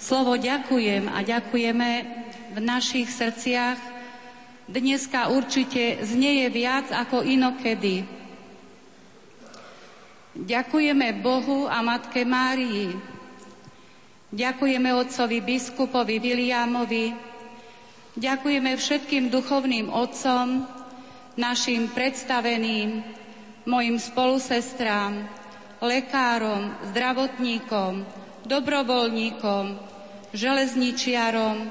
slovo 0.00 0.40
ďakujem 0.40 1.04
a 1.12 1.20
ďakujeme 1.20 1.90
v 2.56 2.58
našich 2.64 3.12
srdciach 3.12 3.76
dneska 4.64 5.28
určite 5.28 6.00
znieje 6.00 6.48
viac 6.48 6.88
ako 6.88 7.28
inokedy. 7.28 8.08
Ďakujeme 10.32 11.20
Bohu 11.20 11.68
a 11.68 11.84
Matke 11.84 12.24
Márii. 12.24 12.96
Ďakujeme 14.32 14.96
otcovi 14.96 15.44
biskupovi 15.44 16.24
Viliamovi. 16.24 17.12
Ďakujeme 18.16 18.72
všetkým 18.80 19.28
duchovným 19.28 19.92
otcom, 19.92 20.64
našim 21.36 21.92
predstaveným, 21.92 23.04
mojim 23.68 24.00
spolusestrám, 24.00 25.43
lekárom, 25.84 26.72
zdravotníkom, 26.90 28.08
dobrovoľníkom, 28.48 29.64
železničiarom 30.32 31.68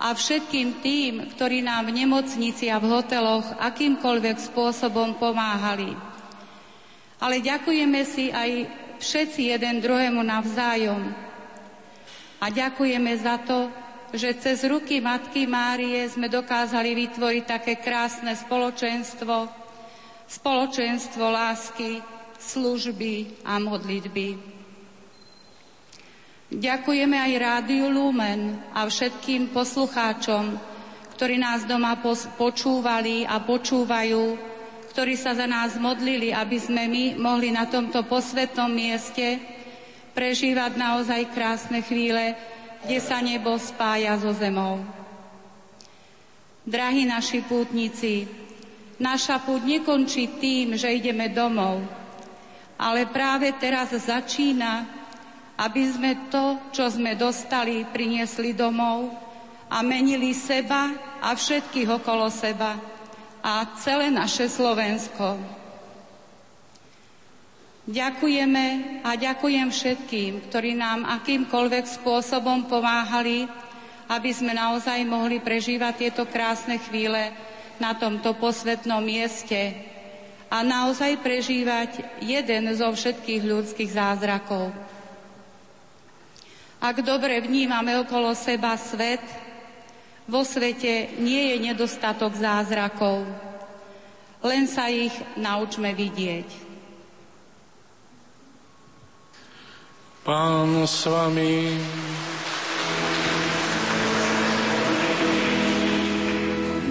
a 0.00 0.08
všetkým 0.10 0.82
tým, 0.82 1.12
ktorí 1.36 1.62
nám 1.62 1.88
v 1.88 2.04
nemocnici 2.04 2.66
a 2.72 2.82
v 2.82 2.90
hoteloch 2.90 3.46
akýmkoľvek 3.60 4.36
spôsobom 4.40 5.16
pomáhali. 5.20 5.94
Ale 7.22 7.40
ďakujeme 7.40 8.00
si 8.04 8.28
aj 8.28 8.68
všetci 8.98 9.54
jeden 9.54 9.80
druhému 9.80 10.20
navzájom. 10.20 11.14
A 12.42 12.46
ďakujeme 12.52 13.12
za 13.16 13.40
to, 13.40 13.72
že 14.12 14.36
cez 14.38 14.62
ruky 14.68 15.00
Matky 15.00 15.48
Márie 15.48 16.04
sme 16.06 16.28
dokázali 16.28 16.92
vytvoriť 16.92 17.44
také 17.48 17.80
krásne 17.80 18.36
spoločenstvo, 18.36 19.48
spoločenstvo 20.28 21.24
lásky, 21.24 21.98
služby 22.44 23.42
a 23.42 23.56
modlitby. 23.56 24.54
Ďakujeme 26.54 27.16
aj 27.18 27.32
Rádiu 27.40 27.88
Lumen 27.90 28.60
a 28.70 28.86
všetkým 28.86 29.50
poslucháčom, 29.50 30.54
ktorí 31.16 31.40
nás 31.40 31.64
doma 31.64 31.98
počúvali 32.36 33.26
a 33.26 33.42
počúvajú, 33.42 34.38
ktorí 34.94 35.18
sa 35.18 35.34
za 35.34 35.50
nás 35.50 35.74
modlili, 35.74 36.30
aby 36.30 36.58
sme 36.60 36.86
my 36.86 37.04
mohli 37.18 37.50
na 37.50 37.66
tomto 37.66 38.06
posvetnom 38.06 38.70
mieste 38.70 39.42
prežívať 40.14 40.78
naozaj 40.78 41.34
krásne 41.34 41.82
chvíle, 41.82 42.38
kde 42.86 42.98
sa 43.02 43.18
nebo 43.18 43.58
spája 43.58 44.14
so 44.22 44.30
zemou. 44.30 44.78
Drahí 46.62 47.02
naši 47.02 47.42
pútnici, 47.42 48.30
naša 49.02 49.42
púť 49.42 49.66
nekončí 49.66 50.38
tým, 50.38 50.78
že 50.78 50.94
ideme 50.94 51.26
domov, 51.34 51.82
ale 52.78 53.06
práve 53.06 53.54
teraz 53.56 53.94
začína, 53.94 54.86
aby 55.54 55.82
sme 55.86 56.10
to, 56.30 56.58
čo 56.74 56.90
sme 56.90 57.14
dostali, 57.14 57.86
priniesli 57.86 58.50
domov 58.50 59.14
a 59.70 59.82
menili 59.86 60.34
seba 60.34 60.90
a 61.22 61.32
všetkých 61.34 61.88
okolo 62.02 62.26
seba 62.26 62.74
a 63.44 63.62
celé 63.78 64.10
naše 64.10 64.50
Slovensko. 64.50 65.38
Ďakujeme 67.84 69.00
a 69.04 69.12
ďakujem 69.12 69.68
všetkým, 69.68 70.48
ktorí 70.48 70.72
nám 70.72 71.04
akýmkoľvek 71.20 71.84
spôsobom 72.00 72.64
pomáhali, 72.64 73.44
aby 74.08 74.30
sme 74.32 74.56
naozaj 74.56 75.04
mohli 75.04 75.36
prežívať 75.36 76.08
tieto 76.08 76.24
krásne 76.24 76.80
chvíle 76.80 77.36
na 77.76 77.92
tomto 77.92 78.32
posvetnom 78.40 79.04
mieste 79.04 79.93
a 80.54 80.62
naozaj 80.62 81.18
prežívať 81.18 82.22
jeden 82.22 82.70
zo 82.78 82.86
všetkých 82.94 83.42
ľudských 83.42 83.90
zázrakov. 83.90 84.70
Ak 86.78 87.02
dobre 87.02 87.42
vnímame 87.42 87.98
okolo 87.98 88.30
seba 88.38 88.78
svet, 88.78 89.24
vo 90.30 90.46
svete 90.46 91.18
nie 91.18 91.50
je 91.50 91.56
nedostatok 91.58 92.38
zázrakov, 92.38 93.26
len 94.46 94.70
sa 94.70 94.86
ich 94.86 95.10
naučme 95.34 95.90
vidieť. 95.90 96.46
Pán 100.22 100.86
s 100.86 101.02
vami. 101.10 101.74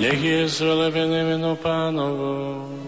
Nech 0.03 0.19
je 0.19 0.51
zvelebené 0.51 1.31
meno 1.31 1.55
pánovo. 1.55 2.82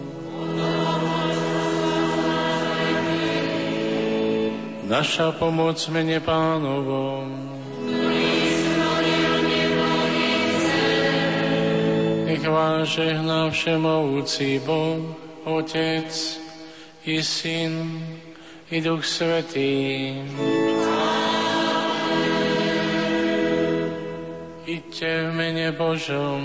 Naša 4.86 5.34
pomoc 5.41 5.82
mene 5.90 6.22
pánovom. 6.22 7.26
Nech 12.30 12.45
vás 12.45 12.94
žehná 12.94 13.49
všemovúci 13.49 14.62
Boh, 14.62 15.02
Otec 15.49 16.14
i 17.10 17.18
Syn 17.18 17.98
i 18.70 18.78
Duch 18.78 19.02
Svetý. 19.02 20.22
Iďte 24.70 25.12
v 25.26 25.32
mene 25.34 25.68
Božom. 25.74 26.41